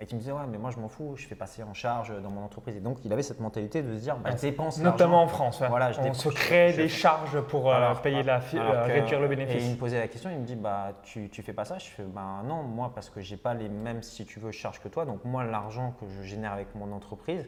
[0.00, 2.12] et qui me disait ouais mais moi je m'en fous, je fais passer en charge
[2.20, 4.36] dans mon entreprise et donc il avait cette mentalité de se dire bah, Ouais.
[4.36, 5.28] dépense Notamment en.
[5.28, 5.60] France.
[5.60, 5.68] ouais.
[5.68, 8.72] Voilà, je On dépense- se crée je- des je- charges pour euh, payer la alors
[8.72, 9.70] euh, réduire le Et il bénéfice.
[9.70, 11.78] me posait la question, il me dit bah tu, tu fais pas ça?
[11.78, 14.80] Je fais bah non, moi parce que j'ai pas les mêmes si tu veux charges
[14.80, 15.04] que toi.
[15.04, 17.46] Donc moi l'argent que je génère avec mon entreprise,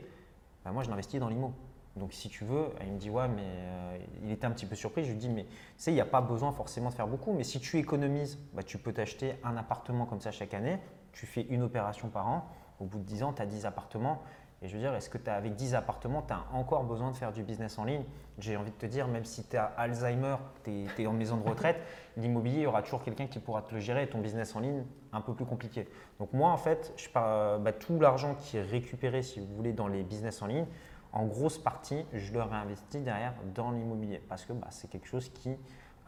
[0.64, 1.52] bah, moi je l'investis dans l'IMO.
[1.96, 4.76] Donc si tu veux, il me dit ouais mais euh, il était un petit peu
[4.76, 5.02] surpris.
[5.04, 7.32] Je lui dis mais tu sais il n'y a pas besoin forcément de faire beaucoup,
[7.32, 10.78] mais si tu économises, bah, tu peux t'acheter un appartement comme ça chaque année.
[11.16, 12.46] Tu fais une opération par an.
[12.78, 14.22] Au bout de 10 ans, tu as 10 appartements.
[14.60, 17.16] Et je veux dire, est-ce que as, avec 10 appartements, tu as encore besoin de
[17.16, 18.04] faire du business en ligne?
[18.38, 21.48] J'ai envie de te dire, même si tu as Alzheimer, tu es, en maison de
[21.48, 21.78] retraite,
[22.18, 24.60] l'immobilier, il y aura toujours quelqu'un qui pourra te le gérer et ton business en
[24.60, 25.88] ligne, un peu plus compliqué.
[26.18, 30.02] Donc moi, en fait, bah, tout l'argent qui est récupéré, si vous voulez, dans les
[30.02, 30.66] business en ligne,
[31.12, 35.30] en grosse partie, je le réinvestis derrière dans l'immobilier parce que bah, c'est quelque chose
[35.30, 35.56] qui,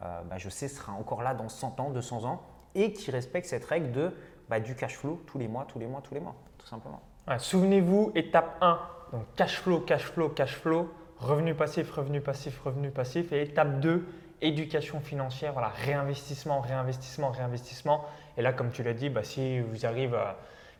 [0.03, 2.43] euh, bah, je sais, sera encore là dans 100 ans, 200 ans
[2.75, 4.13] et qui respecte cette règle de,
[4.49, 7.01] bah, du cash flow tous les mois, tous les mois, tous les mois, tout simplement.
[7.37, 8.79] Souvenez-vous, étape 1,
[9.11, 13.31] donc cash flow, cash flow, cash flow, revenu passif, revenu passif, revenu passif.
[13.31, 14.05] Et étape 2,
[14.41, 18.05] éducation financière, voilà, réinvestissement, réinvestissement, réinvestissement.
[18.37, 20.31] Et là, comme tu l'as dit, bah, si vous arrive euh,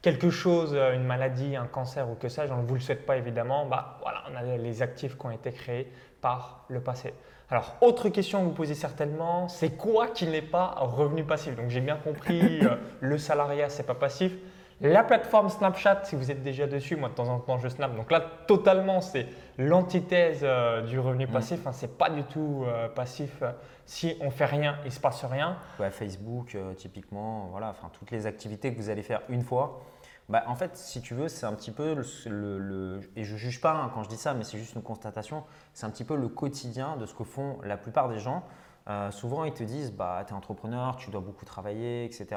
[0.01, 3.05] quelque chose, euh, une maladie, un cancer ou que ça, je ne vous le souhaite
[3.05, 7.13] pas évidemment, bah voilà, on a les actifs qui ont été créés par le passé.
[7.51, 11.55] Alors, autre question que vous posez certainement, c'est quoi qui n'est pas revenu passif?
[11.55, 14.33] Donc, j'ai bien compris, euh, le salariat, c'est pas passif.
[14.81, 17.95] La plateforme Snapchat, si vous êtes déjà dessus, moi de temps en temps je snap.
[17.95, 21.31] Donc là, totalement, c'est l'antithèse euh, du revenu mm.
[21.31, 21.59] passif.
[21.59, 23.43] Enfin, c'est pas du tout euh, passif.
[23.85, 25.57] si on fait rien, il se passe rien.
[25.91, 29.81] Facebook, typiquement, voilà, enfin toutes les activités que vous allez faire une fois.
[30.29, 31.95] Bah, en fait, si tu veux, c'est un petit peu
[32.27, 35.43] le, et je juge pas hein, quand je dis ça, mais c'est juste une constatation.
[35.73, 38.43] C'est un petit peu le quotidien de ce que font la plupart des gens.
[38.87, 42.27] Euh, souvent, ils te disent, bah, tu es entrepreneur, tu dois beaucoup travailler, etc.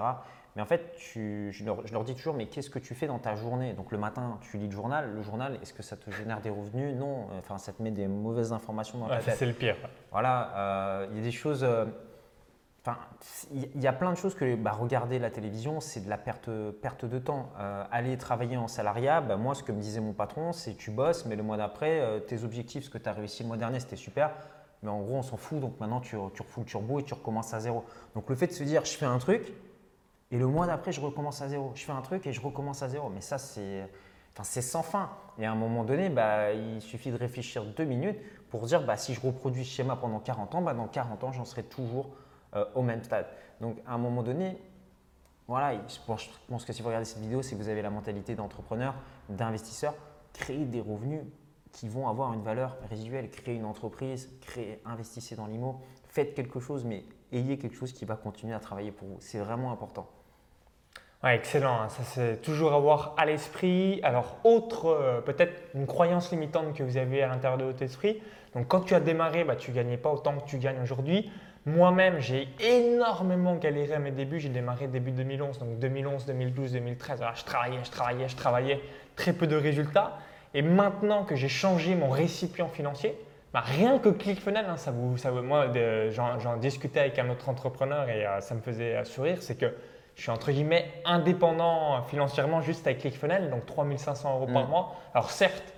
[0.54, 3.72] Mais en fait, je, leur, dis toujours, mais qu'est-ce que tu fais dans ta journée?
[3.72, 5.10] Donc le matin, tu lis le journal.
[5.14, 6.94] Le journal, est-ce que ça te génère des revenus?
[6.94, 7.28] Non.
[7.38, 9.36] Enfin, ça te met des mauvaises informations dans ta tête.
[9.36, 9.76] C'est le pire.
[10.10, 10.52] Voilà.
[10.56, 11.64] Euh, il y a des choses.
[11.64, 11.86] Euh,
[12.84, 12.98] Enfin,
[13.52, 16.50] il y a plein de choses que bah, regarder la télévision, c'est de la perte,
[16.82, 17.52] perte de temps.
[17.60, 20.90] Euh, aller travailler en salariat, bah, moi, ce que me disait mon patron, c'est tu
[20.90, 23.56] bosses, mais le mois d'après, euh, tes objectifs, ce que tu as réussi le mois
[23.56, 24.32] dernier, c'était super.
[24.82, 25.60] Mais en gros, on s'en fout.
[25.60, 27.84] Donc maintenant, tu, tu refous le turbo et tu recommences à zéro.
[28.16, 29.52] Donc le fait de se dire, je fais un truc
[30.32, 31.72] et le mois d'après, je recommence à zéro.
[31.74, 33.10] Je fais un truc et je recommence à zéro.
[33.10, 33.86] Mais ça, c'est
[34.34, 35.10] enfin, sans fin.
[35.38, 38.18] Et à un moment donné, bah, il suffit de réfléchir deux minutes
[38.48, 41.32] pour dire, bah, si je reproduis ce schéma pendant 40 ans, bah, dans 40 ans,
[41.32, 42.08] j'en serai toujours
[42.56, 43.26] euh, au même stade.
[43.60, 44.58] Donc à un moment donné,
[45.48, 48.34] voilà, je pense que si vous regardez cette vidéo, c'est que vous avez la mentalité
[48.34, 48.94] d'entrepreneur,
[49.28, 49.94] d'investisseur,
[50.32, 51.20] créer des revenus
[51.72, 56.58] qui vont avoir une valeur résiduelle, créer une entreprise, créer, investissez dans l'IMO, faites quelque
[56.58, 59.16] chose, mais ayez quelque chose qui va continuer à travailler pour vous.
[59.20, 60.08] C'est vraiment important.
[61.22, 61.88] Ouais, excellent, hein.
[61.88, 64.00] ça c'est toujours avoir à l'esprit.
[64.02, 68.20] Alors, autre, euh, peut-être une croyance limitante que vous avez à l'intérieur de votre esprit.
[68.54, 71.30] Donc, quand tu as démarré, bah, tu ne gagnais pas autant que tu gagnes aujourd'hui.
[71.64, 74.40] Moi-même, j'ai énormément galéré à mes débuts.
[74.40, 77.22] J'ai démarré début 2011, donc 2011, 2012, 2013.
[77.36, 78.80] je travaillais, je travaillais, je travaillais,
[79.14, 80.18] très peu de résultats.
[80.54, 83.16] Et maintenant que j'ai changé mon récipient financier,
[83.52, 85.66] bah, rien que ClickFunnels, hein, ça vous, ça moi,
[86.10, 89.72] j'en discutais avec un autre entrepreneur et euh, ça me faisait euh, sourire, c'est que
[90.14, 94.70] je suis entre guillemets indépendant financièrement juste avec ClickFunnels, donc 3500 euros par mm.
[94.70, 94.96] mois.
[95.14, 95.74] Alors certes,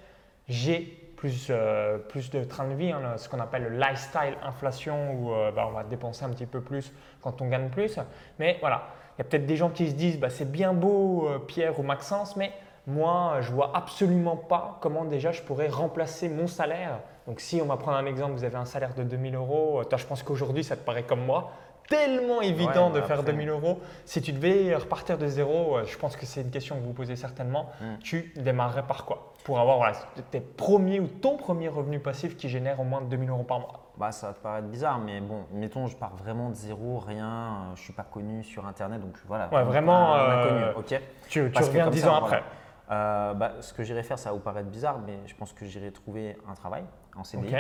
[0.48, 0.80] j'ai
[1.16, 5.32] plus, euh, plus de train de vie, hein, ce qu'on appelle le lifestyle inflation, où
[5.32, 6.92] euh, bah, on va dépenser un petit peu plus
[7.22, 7.98] quand on gagne plus.
[8.38, 11.26] Mais voilà, il y a peut-être des gens qui se disent bah, c'est bien beau
[11.28, 12.52] euh, Pierre ou Maxence, mais
[12.86, 17.00] moi je vois absolument pas comment déjà je pourrais remplacer mon salaire.
[17.26, 19.96] Donc si on va prendre un exemple, vous avez un salaire de 2000 euros, toi
[19.96, 21.52] je pense qu'aujourd'hui ça te paraît comme moi,
[21.88, 23.80] tellement évident de faire 2000 euros.
[24.04, 27.16] Si tu devais repartir de zéro, je pense que c'est une question que vous posez
[27.16, 27.98] certainement, mm.
[28.02, 29.34] tu démarrerais par quoi?
[29.44, 29.92] Pour avoir
[30.30, 33.84] tes premiers ou ton premier revenu passif qui génère au moins 2000 euros par mois
[33.96, 37.28] bah, Ça va te paraître bizarre, mais bon, mettons, je pars vraiment de zéro, rien,
[37.28, 39.48] euh, je ne suis pas connu sur Internet, donc voilà.
[39.52, 40.16] Ouais, vraiment.
[40.16, 41.00] Euh, ok?
[41.28, 42.42] Tu, reviens 10 ans après.
[42.90, 45.64] Euh, bah, ce que j'irai faire, ça va vous paraître bizarre, mais je pense que
[45.64, 46.84] j'irai trouver un travail
[47.16, 47.54] en CDI.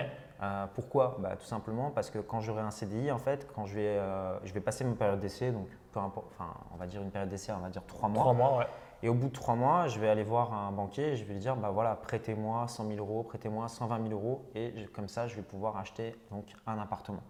[0.74, 1.16] Pourquoi?
[1.20, 4.00] Bah, Tout simplement parce que quand j'aurai un CDI, en fait, quand je vais,
[4.44, 7.28] je vais passer ma période d'essai, donc peu importe, enfin, on va dire une période
[7.30, 8.22] d'essai, on va dire 3 mois.
[8.22, 8.66] 3 mois, ouais.
[9.04, 11.34] Et au bout de trois mois, je vais aller voir un banquier et je vais
[11.34, 15.26] lui dire, bah voilà, prêtez-moi 100 000 euros, prêtez-moi 120 000 euros et comme ça,
[15.28, 17.22] je vais pouvoir acheter donc un appartement.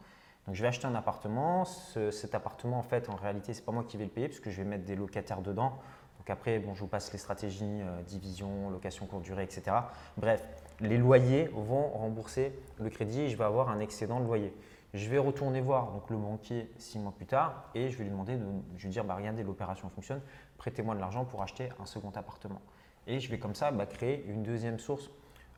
[0.46, 1.64] Donc je vais acheter un appartement.
[1.64, 4.62] cet appartement, en fait, en réalité, c'est pas moi qui vais le payer puisque je
[4.62, 5.72] vais mettre des locataires dedans.
[6.18, 9.76] Donc après, bon, je vous passe les stratégies, euh, division, location courte durée, etc.
[10.16, 10.46] Bref,
[10.80, 14.52] les loyers vont rembourser le crédit et je vais avoir un excédent de loyer.
[14.92, 18.10] Je vais retourner voir donc, le banquier six mois plus tard et je vais lui
[18.10, 18.44] demander de
[18.76, 20.20] je lui dire bah, regardez, l'opération fonctionne,
[20.56, 22.60] prêtez-moi de l'argent pour acheter un second appartement.
[23.06, 25.10] Et je vais comme ça bah, créer une deuxième source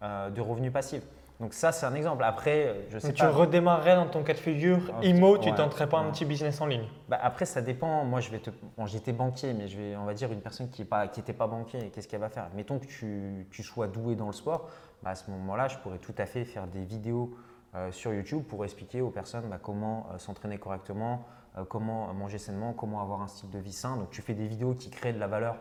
[0.02, 1.04] euh, de revenus passifs.
[1.40, 2.24] Donc ça, c'est un exemple.
[2.24, 5.88] Après, euh, je sais tu redémarrerais dans ton cas de figure IMO, tu ne tenterais
[5.88, 6.86] pas un petit business en ligne?
[7.08, 8.04] Bah Après, ça dépend.
[8.04, 8.50] Moi, je vais te...
[8.86, 11.46] j'étais banquier, mais je vais, on va dire, une personne qui n'était pas, qui pas
[11.46, 12.48] banquier, qu'est-ce qu'elle va faire?
[12.54, 14.68] Mettons que tu, tu, sois doué dans le sport,
[15.02, 17.36] bah, à ce moment-là, je pourrais tout à fait faire des vidéos
[17.74, 21.26] euh, sur YouTube pour expliquer aux personnes bah, comment s'entraîner correctement,
[21.58, 23.96] euh, comment manger sainement, comment avoir un style de vie sain.
[23.96, 25.56] Donc tu fais des vidéos qui créent de la valeur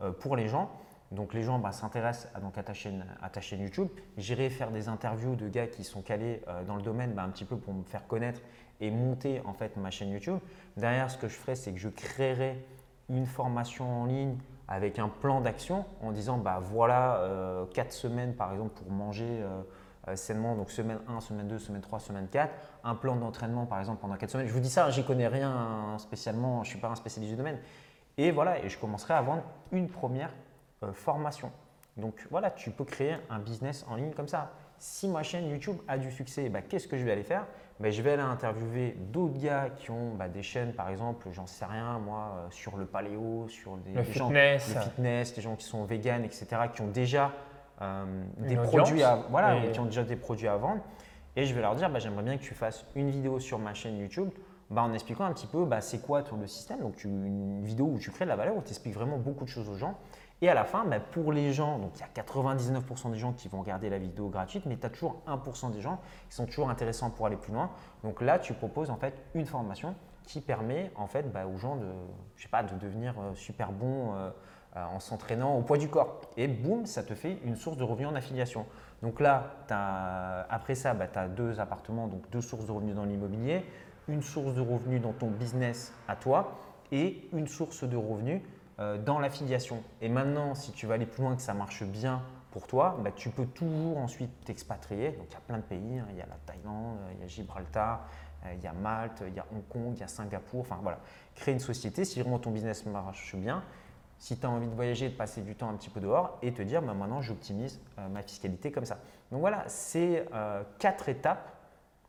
[0.00, 0.70] euh, pour les gens.
[1.14, 3.04] Donc les gens bah, s'intéressent à, donc, à, ta chaîne,
[3.60, 3.88] YouTube.
[4.16, 7.30] J'irai faire des interviews de gars qui sont calés euh, dans le domaine bah, un
[7.30, 8.40] petit peu pour me faire connaître
[8.80, 10.38] et monter en fait ma chaîne YouTube.
[10.76, 12.64] Derrière, ce que je ferai, c'est que je créerai
[13.08, 17.20] une formation en ligne avec un plan d'action en disant bah voilà
[17.74, 19.44] quatre semaines par exemple pour manger
[20.08, 22.52] euh, sainement, donc semaine 1, semaine 2, semaine 3, semaine 4,
[22.84, 24.46] un plan d'entraînement par exemple pendant 4 semaines.
[24.46, 27.38] Je vous dis ça, j'y connais rien spécialement, je ne suis pas un spécialiste du
[27.38, 27.58] domaine.
[28.18, 30.30] Et voilà, et je commencerai à vendre une première
[30.84, 31.50] euh, formation.
[31.96, 34.50] Donc voilà, tu peux créer un business en ligne comme ça.
[34.78, 37.46] Si ma chaîne YouTube a du succès, bah, qu'est-ce que je vais aller faire?
[37.80, 41.46] Ben, je vais aller interviewer d'autres gars qui ont bah, des chaînes, par exemple, j'en
[41.46, 44.74] sais rien, moi, euh, sur le paléo, sur des, Le des gens, fitness.
[44.74, 47.32] le fitness, des gens qui sont véganes, etc., qui ont déjà
[47.82, 48.04] euh,
[48.38, 50.80] des produits à, voilà, Et- qui ont déjà des produits à vendre.
[51.36, 53.74] Et je vais leur dire, bah, j'aimerais bien que tu fasses une vidéo sur ma
[53.74, 54.30] chaîne YouTube
[54.70, 56.80] bah, en expliquant un petit peu bah, c'est quoi tout le système.
[56.80, 59.44] Donc tu- une vidéo où tu crées de la valeur, où tu expliques vraiment beaucoup
[59.44, 59.96] de choses aux gens.
[60.44, 63.32] Et à la fin, bah, pour les gens, donc il y a 99% des gens
[63.32, 66.44] qui vont regarder la vidéo gratuite, mais tu as toujours 1% des gens qui sont
[66.44, 67.70] toujours intéressants pour aller plus loin.
[68.02, 71.76] Donc là, tu proposes en fait une formation qui permet en fait bah, aux gens
[71.76, 71.86] de,
[72.36, 74.30] je sais pas, de devenir euh, super bons euh,
[74.76, 76.20] euh, en s'entraînant au poids du corps.
[76.36, 78.66] Et boum, ça te fait une source de revenus en affiliation.
[79.02, 79.46] Donc là,
[80.50, 83.64] après ça, tu as deux appartements, donc deux sources de revenus dans l'immobilier,
[84.08, 86.58] une source de revenus dans ton business à toi
[86.92, 88.42] et une source de revenus
[88.80, 89.84] euh, dans l'affiliation.
[90.00, 93.12] Et maintenant, si tu vas aller plus loin, que ça marche bien pour toi, bah,
[93.14, 95.12] tu peux toujours ensuite t'expatrier.
[95.12, 96.06] Donc il y a plein de pays, hein.
[96.10, 98.08] il y a la Thaïlande, euh, il y a Gibraltar,
[98.44, 100.60] euh, il y a Malte, il y a Hong Kong, il y a Singapour.
[100.60, 100.98] Enfin voilà,
[101.36, 103.62] créer une société si vraiment ton business marche bien.
[104.18, 106.52] Si tu as envie de voyager, de passer du temps un petit peu dehors et
[106.52, 108.98] te dire bah, maintenant j'optimise euh, ma fiscalité comme ça.
[109.30, 110.26] Donc voilà, c'est
[110.78, 111.50] quatre étapes.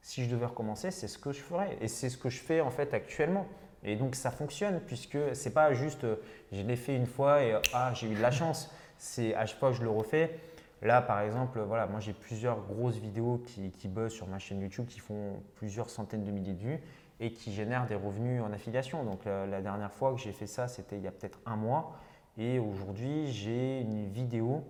[0.02, 2.62] Si je devais recommencer, c'est ce que je ferais et c'est ce que je fais
[2.62, 3.48] en fait actuellement.
[3.86, 6.16] Et donc ça fonctionne puisque c'est pas juste euh,
[6.52, 8.72] je l'ai fait une fois et euh, ah j'ai eu de la chance.
[8.98, 10.40] C'est à chaque fois que je le refais.
[10.82, 14.60] Là par exemple, voilà, moi j'ai plusieurs grosses vidéos qui, qui buzzent sur ma chaîne
[14.60, 16.80] YouTube qui font plusieurs centaines de milliers de vues
[17.20, 19.04] et qui génèrent des revenus en affiliation.
[19.04, 21.96] Donc la, dernière fois que j'ai fait ça, c'était il y a peut-être un mois.
[22.38, 24.66] Et aujourd'hui, j'ai une vidéo.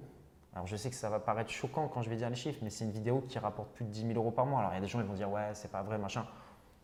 [0.54, 2.70] Alors je sais que ça va paraître choquant quand je vais dire les chiffres, mais
[2.70, 4.60] c'est une vidéo qui rapporte plus de 10 000 euros par mois.
[4.60, 6.26] Alors il y a des gens qui vont dire ouais, c'est pas vrai, machin.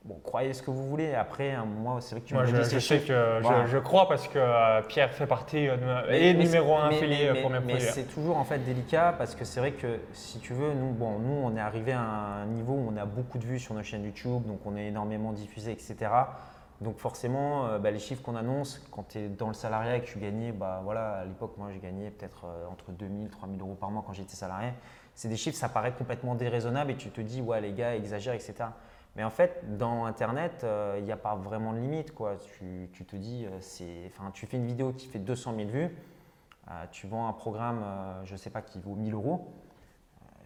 [0.03, 1.13] Bon, croyez ce que vous voulez.
[1.13, 3.07] Après, un mois, c'est vrai que tu Moi, m'as je, dit je sais chiffres.
[3.07, 3.65] que je- Voilà.
[3.67, 6.89] je, crois parce que euh, Pierre fait partie euh, de Mais- et mais numéro un
[6.89, 7.87] mais- affilié mais- euh, pour mes mais produits.
[7.91, 11.19] c'est toujours en fait délicat parce que c'est vrai que si tu veux, nous, bon,
[11.19, 13.83] nous, on est arrivé à un niveau où on a beaucoup de vues sur nos
[13.83, 15.95] chaînes YouTube, donc on est énormément diffusé, etc.
[16.81, 20.01] Donc forcément, euh, bah, les chiffres qu'on annonce, quand tu es dans le salariat et
[20.01, 23.29] que tu gagnais, bah, voilà, à l'époque, moi, j'ai gagné peut-être euh, entre 2000 et
[23.29, 24.69] 3000 euros par mois quand j'étais salarié.
[25.13, 28.33] C'est des chiffres, ça paraît complètement déraisonnable et tu te dis, ouais, les gars exagèrent,
[28.33, 28.55] etc.
[29.15, 32.13] Mais en fait, dans Internet, euh, il n'y a pas vraiment de limite.
[32.13, 32.37] Quoi.
[32.37, 35.89] Tu, tu te dis, euh, enfin, tu fais une vidéo qui fait 200 000 vues,
[36.69, 39.53] euh, tu vends un programme, euh, je ne sais pas, qui vaut 1000 euros.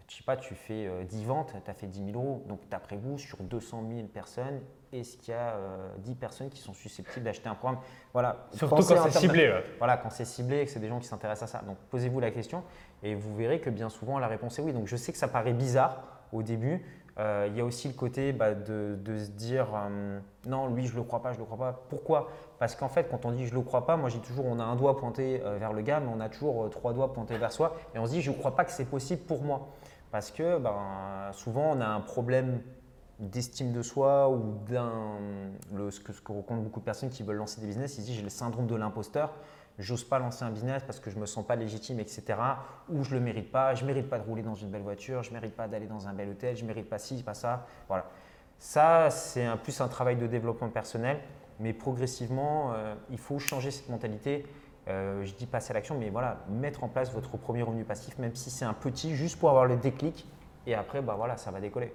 [0.08, 2.43] Je sais pas, tu fais euh, 10 ventes, tu as fait 10 000 euros.
[2.47, 4.62] Donc, d'après vous, sur 200 000 personnes,
[4.93, 7.82] est-ce qu'il y a euh, 10 personnes qui sont susceptibles d'acheter un programme?
[8.13, 8.47] Voilà.
[8.54, 9.49] Surtout quand c'est ciblé.
[9.49, 9.63] ouais.
[9.80, 11.65] voilà, quand c'est ciblé et que c'est des gens qui s'intéressent à ça.
[11.65, 12.63] Donc posez-vous la question
[13.01, 14.73] et vous verrez que bien souvent la réponse est oui.
[14.73, 16.86] Donc je sais que ça paraît bizarre au début.
[17.17, 20.95] Euh, il y a aussi le côté bah, de, se dire euh, non, lui je
[20.95, 21.84] le crois pas, je le crois pas.
[21.89, 22.30] Pourquoi?
[22.60, 24.63] Parce qu'en fait, quand on dit je le crois pas, moi j'ai toujours on a
[24.63, 27.54] un doigt pointé euh, vers le gars, mais on a toujours trois doigts pointés vers
[27.54, 29.69] soi et on se dit je ne crois pas que c'est possible pour moi.
[30.12, 32.62] Parce que ben, souvent on a un problème
[33.19, 34.91] d'estime de soi ou d'un
[35.89, 38.08] ce que, ce que rencontrent beaucoup de personnes qui veulent lancer des business, ils se
[38.08, 39.32] disent j'ai le syndrome de l'imposteur,
[39.78, 42.24] j'ose pas lancer un business parce que je me sens pas légitime, etc.
[42.90, 45.34] Ou je le mérite pas, je mérite pas de rouler dans une belle voiture, je
[45.34, 47.68] mérite pas d'aller dans un bel hôtel, je mérite pas ci, pas ça.
[47.88, 48.06] Voilà.
[48.58, 51.20] Ça, c'est un, plus un travail de développement personnel,
[51.60, 54.46] mais progressivement, euh, il faut changer cette mentalité.
[54.88, 58.18] Euh, je dis passer à l'action, mais voilà, mettre en place votre premier revenu passif,
[58.18, 60.28] même si c'est un petit, juste pour avoir le déclic.
[60.68, 61.92] Et après, bah voilà, ça va décoller.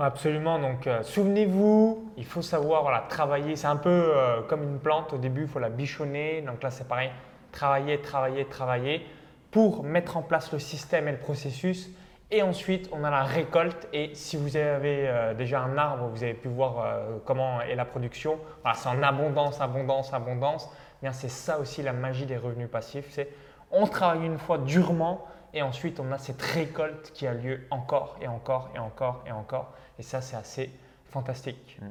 [0.00, 0.60] Absolument.
[0.60, 3.56] Donc, euh, souvenez-vous, il faut savoir travailler.
[3.56, 5.12] C'est un peu euh, comme une plante.
[5.12, 6.40] Au début, il faut la bichonner.
[6.42, 7.10] Donc là, c'est pareil.
[7.50, 9.06] Travailler, travailler, travailler
[9.50, 11.90] pour mettre en place le système et le processus.
[12.30, 13.88] Et ensuite, on a la récolte.
[13.92, 16.86] Et si vous avez euh, déjà un arbre, vous avez pu voir
[17.24, 18.38] comment est la production.
[18.62, 20.68] Voilà, c'est en abondance, abondance, abondance.
[20.70, 23.06] Eh Bien, c'est ça aussi la magie des revenus passifs.
[23.10, 23.30] C'est
[23.72, 28.16] on travaille une fois durement et ensuite on a cette récolte qui a lieu encore
[28.20, 29.72] et encore et encore et encore.
[29.98, 30.70] Et ça, c'est assez
[31.10, 31.78] fantastique.
[31.80, 31.86] Mm.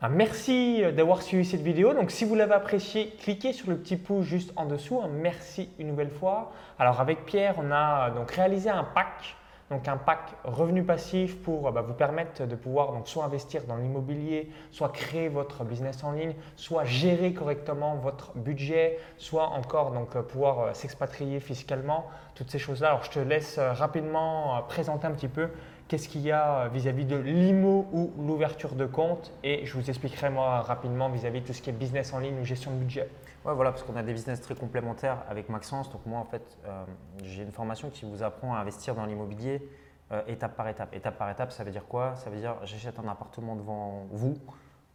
[0.00, 1.94] Ben, merci d'avoir suivi cette vidéo.
[1.94, 5.00] Donc, si vous l'avez apprécié, cliquez sur le petit pouce juste en dessous.
[5.00, 6.52] Un Merci une nouvelle fois.
[6.78, 9.36] Alors, avec Pierre, on a donc réalisé un pack.
[9.72, 13.76] Donc un pack revenu passif pour bah, vous permettre de pouvoir donc, soit investir dans
[13.76, 20.14] l'immobilier, soit créer votre business en ligne, soit gérer correctement votre budget, soit encore donc,
[20.14, 22.88] euh, pouvoir euh, s'expatrier fiscalement, toutes ces choses-là.
[22.88, 25.48] Alors je te laisse euh, rapidement euh, présenter un petit peu
[25.88, 29.90] qu'est-ce qu'il y a euh, vis-à-vis de l'IMO ou l'ouverture de compte et je vous
[29.90, 32.76] expliquerai moi rapidement vis-à-vis de tout ce qui est business en ligne ou gestion de
[32.76, 33.08] budget.
[33.44, 35.90] Ouais, voilà, parce qu'on a des business très complémentaires avec Maxence.
[35.90, 36.84] Donc moi, en fait, euh,
[37.24, 39.68] j'ai une formation qui vous apprend à investir dans l'immobilier
[40.12, 40.94] euh, étape par étape.
[40.94, 42.14] Étape par étape, ça veut dire quoi?
[42.16, 44.36] Ça veut dire j'achète un appartement devant vous,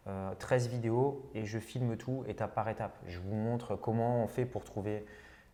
[0.07, 2.95] euh, 13 vidéos et je filme tout étape par étape.
[3.07, 5.05] Je vous montre comment on fait pour trouver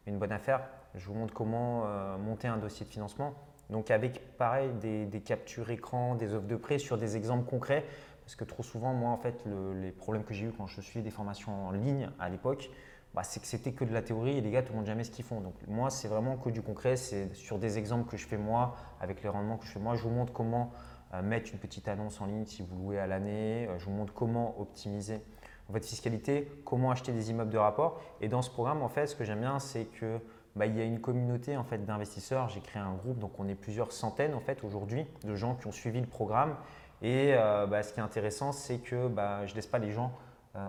[0.05, 0.61] une bonne affaire.
[0.95, 3.33] Je vous montre comment euh, monter un dossier de financement.
[3.69, 7.85] Donc avec pareil des, captures écran, des offres de prêt sur des exemples concrets.
[8.23, 9.43] Parce que trop souvent, moi en fait,
[9.75, 12.69] les problèmes que j'ai eu quand je suivais des formations en ligne à l'époque,
[13.13, 15.11] bah, c'est que c'était que de la théorie et les gars te montrent jamais ce
[15.11, 15.39] qu'ils font.
[15.39, 16.95] Donc moi, c'est vraiment que du concret.
[16.95, 19.95] C'est sur des exemples que je fais moi, avec les rendements que je fais moi.
[19.95, 20.71] Je vous montre comment
[21.13, 23.67] euh, mettre une petite annonce en ligne si vous louez à l'année.
[23.67, 25.21] Euh, je vous montre comment optimiser
[25.69, 28.01] votre fiscalité, comment acheter des immeubles de rapport.
[28.19, 30.19] Et dans ce programme, en fait, ce que j'aime bien, c'est que
[30.55, 32.49] bah, il y a une communauté en fait d'investisseurs.
[32.49, 35.67] J'ai créé un groupe, donc on est plusieurs centaines en fait aujourd'hui de gens qui
[35.67, 36.55] ont suivi le programme.
[37.03, 39.91] Et euh, bah, ce qui est intéressant, c'est que bah, je ne laisse pas les
[39.91, 40.11] gens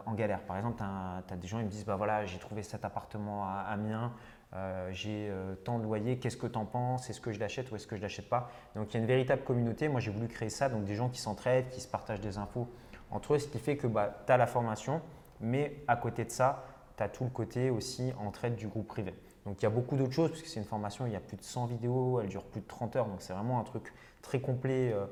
[0.07, 0.41] en galère.
[0.41, 3.45] Par exemple, tu as, des gens qui me disent bah, voilà, j'ai trouvé cet appartement
[3.45, 4.13] à Amiens,
[4.57, 7.11] euh, j'ai euh, tant de loyer, qu'est-ce que tu en penses?
[7.11, 8.51] Est-ce que je l'achète ou est-ce que je ne l'achète pas?
[8.77, 9.89] Donc il y a une véritable communauté.
[9.89, 12.69] Moi j'ai voulu créer ça, donc des gens qui s'entraident, qui se partagent des infos
[13.11, 15.01] entre eux, ce qui fait que tu as la formation,
[15.41, 16.65] mais à côté de ça,
[16.97, 19.15] tu as tout le côté aussi entraide du groupe privé.
[19.45, 21.37] Donc il y a beaucoup d'autres choses, puisque c'est une formation, il y a plus
[21.37, 23.93] de 100 vidéos, elle dure plus de 30 heures, donc c'est vraiment un truc
[24.23, 25.05] très complet euh,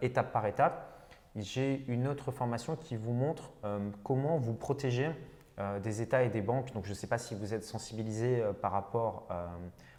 [0.00, 1.08] étape par étape.
[1.36, 3.50] J'ai une autre formation qui vous montre
[4.02, 5.10] comment vous protéger
[5.58, 6.72] euh, des États et des banques.
[6.72, 9.46] Donc je ne sais pas si vous êtes sensibilisé euh, par rapport euh,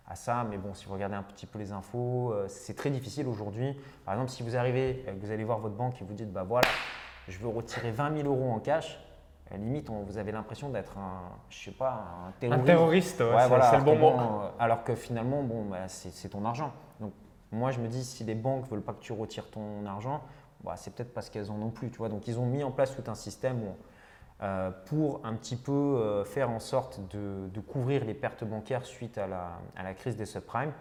[0.07, 3.27] à ça, mais bon, si vous regardez un petit peu les infos, c'est très difficile
[3.27, 3.77] aujourd'hui.
[4.03, 6.67] Par exemple, si vous arrivez, vous allez voir votre banque et vous dites, bah voilà,
[7.27, 8.99] je veux retirer 20 000 euros en cash,
[9.49, 12.63] à limite, vous avez l'impression d'être un, je sais pas, un terroriste.
[12.63, 14.13] Un terroriste, ouais, c'est le bon mot.
[14.59, 16.73] alors que finalement, bon, bah, c'est ton argent.
[17.53, 20.21] Moi, je me dis, si les banques veulent pas que tu retires ton argent,
[20.63, 21.89] bah, c'est peut-être parce qu'elles en ont plus.
[21.89, 23.61] Donc ils ont mis en place tout un système
[24.41, 29.17] euh, pour un petit peu euh, faire en sorte de, couvrir les pertes bancaires suite
[29.17, 30.73] à la, crise des subprimes.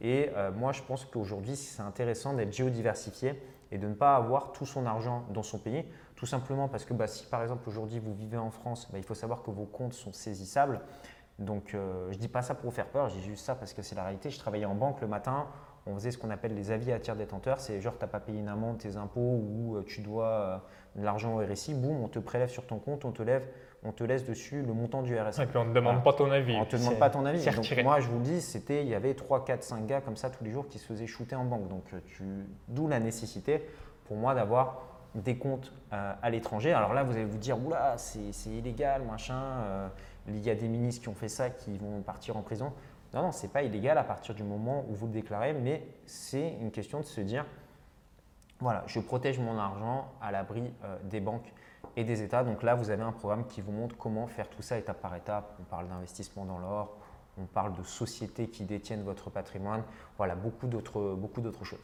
[0.00, 4.52] Et euh, moi, je pense qu'aujourd'hui, c'est intéressant d'être géodiversifié et de ne pas avoir
[4.52, 5.84] tout son argent dans son pays,
[6.16, 9.04] tout simplement parce que bah, si par exemple aujourd'hui vous vivez en France, bah, il
[9.04, 10.80] faut savoir que vos comptes sont saisissables.
[11.38, 11.78] Donc je
[12.08, 14.02] ne dis pas ça pour vous faire peur, dis juste ça parce que c'est la
[14.02, 14.28] réalité.
[14.28, 15.46] Je travaillais en banque le matin,
[15.90, 17.60] on faisait ce qu'on appelle les avis à tiers détenteurs.
[17.60, 20.56] C'est genre, tu n'as pas payé une amende, tes impôts ou euh, tu dois euh,
[20.96, 23.46] de l'argent au RSI, boum, on te prélève sur ton compte, on te, lève,
[23.82, 25.42] on te laisse dessus le montant du RSI.
[25.42, 26.54] Et puis on ne te demande pas ton avis.
[26.56, 27.44] On ne te demande pas ton avis.
[27.44, 30.16] Donc, moi, je vous le dis, c'était, il y avait 3, 4, 5 gars comme
[30.16, 31.68] ça tous les jours qui se faisaient shooter en banque.
[31.68, 33.66] Donc, euh, d'où la nécessité
[34.06, 34.82] pour moi d'avoir
[35.14, 36.72] des comptes à l'étranger.
[36.72, 39.90] Alors là, vous allez vous dire, oula, c'est illégal, machin.
[40.28, 42.72] il y a des ministres qui ont fait ça, qui vont partir en prison.
[43.12, 45.86] Non, non, ce n'est pas illégal à partir du moment où vous le déclarez, mais
[46.06, 47.44] c'est une question de se dire,
[48.60, 51.52] voilà, je protège mon argent à l'abri euh, des banques
[51.96, 52.44] et des États.
[52.44, 55.16] Donc là, vous avez un programme qui vous montre comment faire tout ça étape par
[55.16, 55.56] étape.
[55.60, 56.96] On parle d'investissement dans l'or,
[57.38, 59.82] on parle de sociétés qui détiennent votre patrimoine,
[60.16, 61.80] voilà, beaucoup d'autres choses.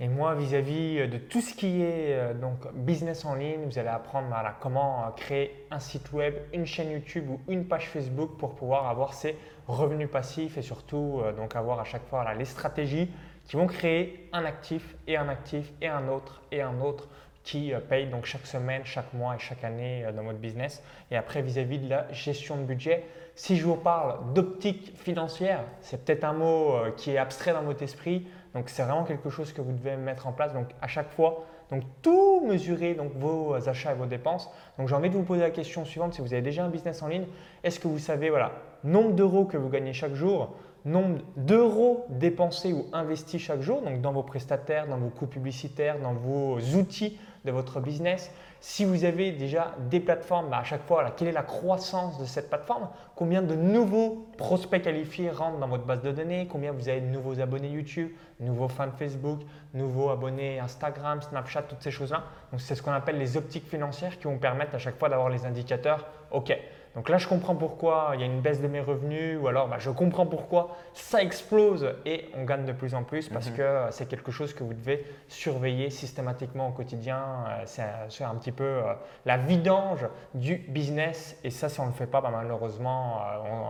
[0.00, 3.80] Et moi, vis-à-vis euh, de tout ce qui est euh, donc business en ligne, vous
[3.80, 4.28] allez apprendre
[4.60, 8.88] comment euh, créer un site web, une chaîne YouTube ou une page Facebook pour pouvoir
[8.88, 13.10] avoir ces revenus passifs et surtout donc avoir à chaque fois les stratégies
[13.44, 17.08] qui vont créer un actif et un actif et un autre et un autre
[17.42, 20.82] qui paye donc chaque semaine, chaque mois et chaque année dans votre business.
[21.10, 26.02] Et après, vis-à-vis de la gestion de budget, si je vous parle d'optique financière, c'est
[26.02, 29.60] peut-être un mot qui est abstrait dans votre esprit, donc c'est vraiment quelque chose que
[29.60, 30.52] vous devez mettre en place.
[30.52, 34.50] Donc à chaque fois, donc tout mesurer vos achats et vos dépenses.
[34.78, 37.02] Donc j'ai envie de vous poser la question suivante si vous avez déjà un business
[37.02, 37.26] en ligne,
[37.62, 38.52] est-ce que vous savez voilà
[38.84, 44.00] nombre d'euros que vous gagnez chaque jour, nombre d'euros dépensés ou investis chaque jour, donc
[44.00, 48.30] dans vos prestataires, dans vos coûts publicitaires, dans vos outils de votre business.
[48.60, 52.24] Si vous avez déjà des plateformes, bah, à chaque fois, quelle est la croissance de
[52.24, 52.88] cette plateforme?
[53.14, 56.46] Combien de nouveaux prospects qualifiés rentrent dans votre base de données?
[56.46, 59.40] Combien vous avez de nouveaux abonnés YouTube, nouveaux fans Facebook,
[59.74, 62.24] nouveaux abonnés Instagram, Snapchat, toutes ces choses-là?
[62.50, 65.30] Donc c'est ce qu'on appelle les optiques financières qui vont permettre à chaque fois d'avoir
[65.30, 66.06] les indicateurs.
[66.30, 66.52] OK,
[66.94, 69.68] donc là, je comprends pourquoi il y a une baisse de mes revenus ou alors
[69.68, 73.56] bah, je comprends pourquoi ça explose et on gagne de plus en plus parce mhm.
[73.56, 77.22] que euh, c'est quelque chose que vous devez surveiller systématiquement au quotidien.
[77.50, 78.94] Euh, c'est un petit peu euh,
[79.26, 83.20] la vidange du business et ça, si on ne le fait pas, bah, malheureusement,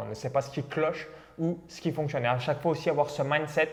[0.03, 2.25] on ne sait pas ce qui cloche ou ce qui fonctionne.
[2.25, 3.69] Et à chaque fois aussi avoir ce mindset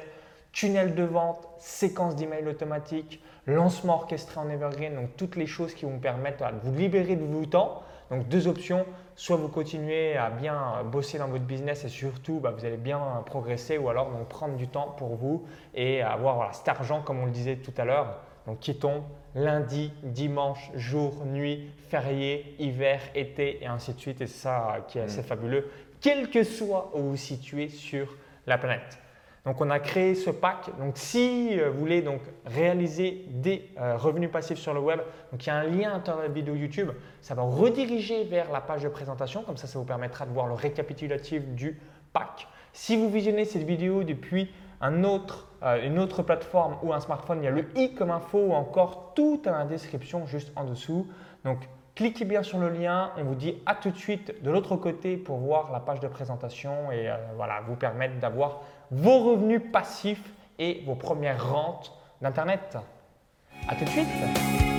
[0.51, 5.85] tunnel de vente, séquence d'emails automatiques, lancement orchestré en evergreen, donc toutes les choses qui
[5.85, 7.83] vont permettre de vous libérer de vos temps.
[8.09, 12.53] Donc deux options, soit vous continuez à bien bosser dans votre business et surtout bah,
[12.57, 16.67] vous allez bien progresser ou alors donc, prendre du temps pour vous et avoir cet
[16.67, 19.03] argent comme on le disait tout à l'heure donc qui tombe
[19.33, 24.99] lundi, dimanche, jour, nuit, férié, hiver, été et ainsi de suite et c'est ça qui
[24.99, 25.25] est assez mm.
[25.25, 28.99] fabuleux quel que soit où vous vous situez sur la planète.
[29.45, 30.71] Donc, on a créé ce pack.
[30.79, 34.99] Donc, si euh, vous voulez donc réaliser des euh, revenus passifs sur le web,
[35.31, 36.89] donc il y a un lien à la vidéo YouTube,
[37.21, 39.43] ça va rediriger vers la page de présentation.
[39.43, 41.79] Comme ça, ça vous permettra de voir le récapitulatif du
[42.11, 42.47] pack.
[42.73, 47.37] Si vous visionnez cette vidéo depuis un autre, euh, une autre plateforme ou un smartphone,
[47.41, 50.63] il y a le i comme info ou encore tout à la description juste en
[50.63, 51.07] dessous.
[51.43, 51.59] Donc,
[51.93, 53.11] cliquez bien sur le lien.
[53.15, 56.07] On vous dit à tout de suite de l'autre côté pour voir la page de
[56.07, 58.61] présentation et voilà, vous permettre d'avoir
[58.91, 62.77] vos revenus passifs et vos premières rentes d'Internet.
[63.67, 64.74] À tout de suite